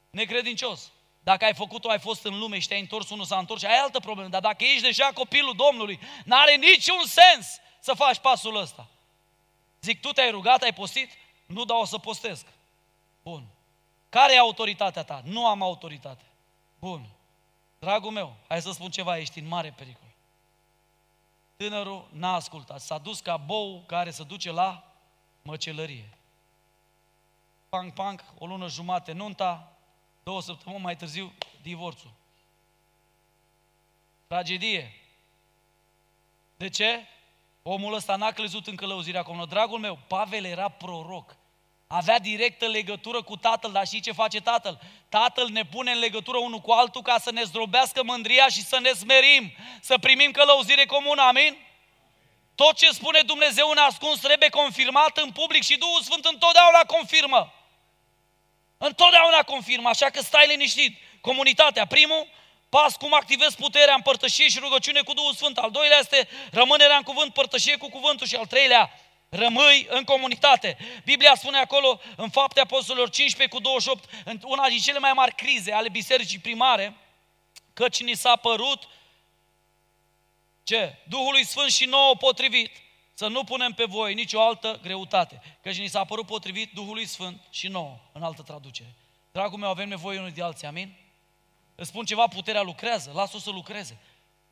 [0.10, 0.92] necredincios.
[1.20, 4.00] Dacă ai făcut-o, ai fost în lume și te-ai întors, unul s-a întors, ai altă
[4.00, 4.30] problemă.
[4.30, 8.88] Dar dacă ești deja copilul Domnului, n-are niciun sens să faci pasul ăsta.
[9.82, 11.12] Zic, tu te-ai rugat, ai postit?
[11.46, 12.46] Nu, dar o să postesc.
[13.24, 13.48] Bun.
[14.10, 15.22] Care e autoritatea ta?
[15.24, 16.24] Nu am autoritate.
[16.80, 17.08] Bun.
[17.80, 20.08] Dragul meu, hai să spun ceva, ești în mare pericol.
[21.58, 22.82] Tânărul n-a ascultat.
[22.82, 24.94] S-a dus ca bou care se duce la
[25.42, 26.10] măcelărie.
[27.70, 29.72] Pang, pang, o lună jumate nunta,
[30.24, 32.12] două săptămâni mai târziu divorțul.
[34.28, 34.94] Tragedie.
[36.58, 37.08] De ce?
[37.64, 39.46] Omul ăsta n-a crezut în călăuzirea comună.
[39.46, 41.36] Dragul meu, Pavel era proroc
[41.96, 44.80] avea directă legătură cu tatăl, dar știi ce face tatăl?
[45.10, 48.80] Tatăl ne pune în legătură unul cu altul ca să ne zdrobească mândria și să
[48.80, 51.58] ne smerim, să primim călăuzire comună, amin?
[52.56, 57.54] Tot ce spune Dumnezeu în ascuns trebuie confirmat în public și Duhul Sfânt întotdeauna confirmă.
[58.78, 60.98] Întotdeauna confirmă, așa că stai liniștit.
[61.22, 62.28] Comunitatea, primul,
[62.70, 65.58] pas cum activezi puterea în părtășie și rugăciune cu Duhul Sfânt.
[65.58, 68.28] Al doilea este rămânerea în cuvânt, părtășie cu cuvântul.
[68.28, 68.92] Și al treilea,
[69.36, 70.78] Rămâi în comunitate.
[71.04, 75.36] Biblia spune acolo, în fapte apostolilor 15 cu 28, în una din cele mai mari
[75.36, 76.96] crize ale bisericii primare,
[77.74, 78.88] căci ni s-a părut
[80.64, 80.98] ce?
[81.04, 82.72] Duhului Sfânt și nouă potrivit
[83.14, 85.42] să nu punem pe voi nicio altă greutate.
[85.62, 88.94] Căci ni s-a părut potrivit Duhului Sfânt și nouă, în altă traducere.
[89.32, 90.96] Dragul meu, avem nevoie unul de alții, amin?
[91.76, 93.98] Îți spun ceva, puterea lucrează, lasă-o să lucreze.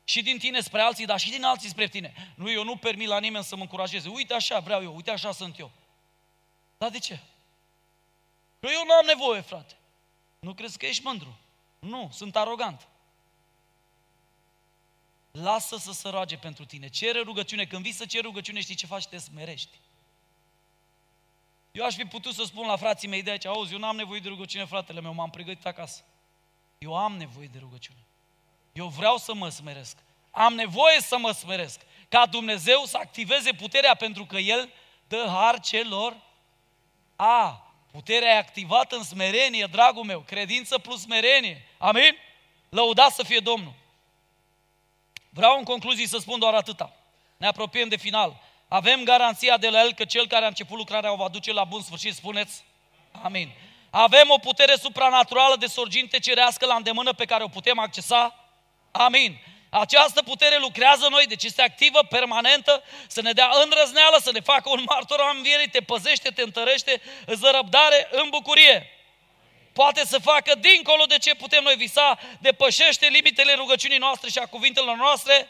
[0.04, 2.34] Și din tine spre alții, dar și din alții spre tine.
[2.34, 4.08] Nu, eu nu permit la nimeni să mă încurajeze.
[4.08, 5.70] Uite așa vreau eu, uite așa sunt eu.
[6.78, 7.20] Dar de ce?
[8.60, 9.76] Că eu nu am nevoie, frate.
[10.40, 11.36] Nu crezi că ești mândru?
[11.78, 12.88] Nu, sunt arogant.
[15.30, 16.88] Lasă să se roage pentru tine.
[16.88, 17.64] Cere rugăciune.
[17.64, 19.06] Când vii să ceri rugăciune, știi ce faci?
[19.06, 19.78] Te smerești.
[21.72, 23.96] Eu aș fi putut să spun la frații mei de aici, auzi, eu nu am
[23.96, 26.04] nevoie de rugăciune, fratele meu, m-am pregătit acasă.
[26.78, 27.98] Eu am nevoie de rugăciune.
[28.72, 29.96] Eu vreau să mă smeresc.
[30.30, 31.80] Am nevoie să mă smeresc.
[32.08, 34.68] Ca Dumnezeu să activeze puterea pentru că El
[35.08, 36.16] dă har celor.
[37.16, 40.20] A, puterea e activată în smerenie, dragul meu.
[40.20, 41.66] Credință plus smerenie.
[41.78, 42.16] Amin?
[42.68, 43.72] Lăudat să fie Domnul.
[45.30, 46.92] Vreau în concluzie să spun doar atâta.
[47.36, 48.40] Ne apropiem de final.
[48.68, 51.64] Avem garanția de la El că Cel care a început lucrarea o va duce la
[51.64, 52.14] bun sfârșit.
[52.14, 52.64] Spuneți?
[53.22, 53.52] Amin.
[53.90, 58.41] Avem o putere supranaturală de sorginte cerească la îndemână pe care o putem accesa?
[58.92, 59.38] Amin.
[59.70, 64.70] Această putere lucrează noi, deci este activă, permanentă, să ne dea îndrăzneală, să ne facă
[64.70, 68.90] un martor al învierii, te păzește, te întărește, îți dă răbdare în bucurie.
[69.72, 74.46] Poate să facă dincolo de ce putem noi visa, depășește limitele rugăciunii noastre și a
[74.46, 75.48] cuvintelor noastre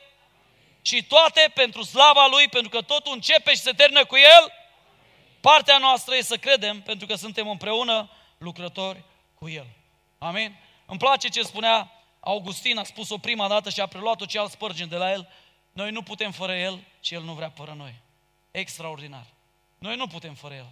[0.83, 4.53] și toate pentru slava Lui, pentru că totul începe și se termină cu El.
[5.41, 9.03] Partea noastră e să credem, pentru că suntem împreună lucrători
[9.35, 9.67] cu El.
[10.19, 10.57] Amin?
[10.87, 14.89] Îmi place ce spunea Augustin, a spus-o prima dată și a preluat-o ce alt spărgem
[14.89, 15.29] de la El.
[15.73, 17.95] Noi nu putem fără El și El nu vrea fără noi.
[18.51, 19.27] Extraordinar.
[19.79, 20.67] Noi nu putem fără El.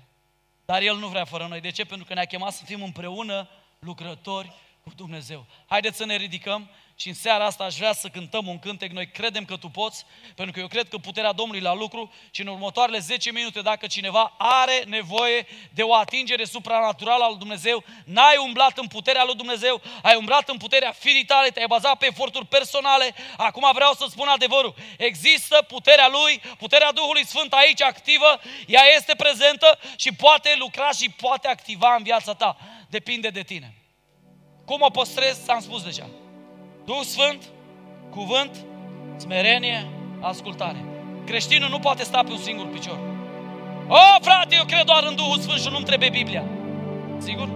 [0.65, 1.61] Dar El nu vrea fără noi.
[1.61, 1.85] De ce?
[1.85, 3.49] Pentru că ne-a chemat să fim împreună
[3.79, 5.47] lucrători cu Dumnezeu.
[5.67, 6.71] Haideți să ne ridicăm
[7.01, 8.91] și în seara asta aș vrea să cântăm un cântec.
[8.91, 12.41] Noi credem că Tu poți, pentru că eu cred că puterea Domnului la lucru și
[12.41, 17.85] în următoarele 10 minute, dacă cineva are nevoie de o atingere supranaturală al lui Dumnezeu,
[18.05, 22.07] n-ai umblat în puterea lui Dumnezeu, ai umblat în puterea firii tale, te-ai bazat pe
[22.07, 23.15] eforturi personale.
[23.37, 24.75] Acum vreau să spun adevărul.
[24.99, 31.11] Există puterea Lui, puterea Duhului Sfânt aici activă, ea este prezentă și poate lucra și
[31.11, 32.57] poate activa în viața ta.
[32.89, 33.75] Depinde de tine.
[34.65, 36.20] Cum o păstrezi, s-am spus deja.
[36.85, 37.43] Duh Sfânt,
[38.11, 38.57] cuvânt,
[39.17, 39.87] smerenie,
[40.21, 40.85] ascultare.
[41.25, 42.99] Creștinul nu poate sta pe un singur picior.
[43.89, 46.45] O, frate, eu cred doar în Duhul Sfânt și nu-mi trebuie Biblia.
[47.19, 47.49] Sigur?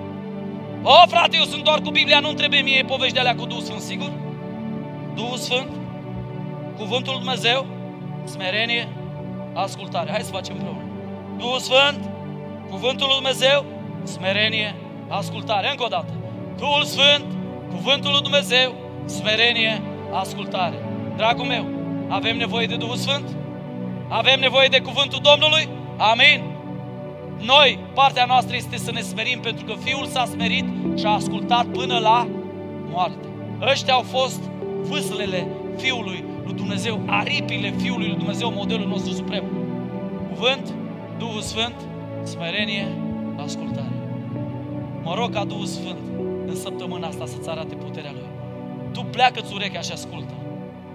[0.82, 3.62] O, frate, eu sunt doar cu Biblia, nu-mi trebuie mie povești de alea cu Duhul
[3.62, 3.80] Sfânt.
[3.80, 4.10] Sigur?
[5.14, 5.68] Duhul Sfânt,
[6.76, 7.66] cuvântul Lui Dumnezeu,
[8.24, 8.88] smerenie,
[9.54, 10.10] ascultare.
[10.10, 10.82] Hai să facem împreună.
[11.38, 12.10] Duhul Sfânt,
[12.70, 13.64] cuvântul Lui Dumnezeu,
[14.02, 14.74] smerenie,
[15.08, 15.70] ascultare.
[15.70, 16.12] Încă o dată.
[16.56, 17.24] Duhul Sfânt,
[17.70, 18.74] cuvântul Lui Dumnezeu,
[19.06, 19.82] smerenie,
[20.12, 20.76] ascultare.
[21.16, 21.64] Dragul meu,
[22.08, 23.24] avem nevoie de Duhul Sfânt?
[24.08, 25.68] Avem nevoie de cuvântul Domnului?
[25.96, 26.42] Amin.
[27.40, 30.64] Noi, partea noastră este să ne smerim pentru că Fiul s-a smerit
[30.98, 32.28] și a ascultat până la
[32.90, 33.28] moarte.
[33.70, 34.40] Ăștia au fost
[34.82, 35.46] vâslele
[35.76, 39.44] Fiului lui Dumnezeu, aripile Fiului lui Dumnezeu, modelul nostru suprem.
[40.28, 40.74] Cuvânt,
[41.18, 41.74] Duhul Sfânt,
[42.22, 42.88] smerenie,
[43.44, 43.92] ascultare.
[45.02, 45.98] Mă rog ca Duhul Sfânt
[46.46, 48.23] în săptămâna asta să-ți arate puterea Lui
[48.94, 50.43] tu pleacă-ți urechea și ascultă.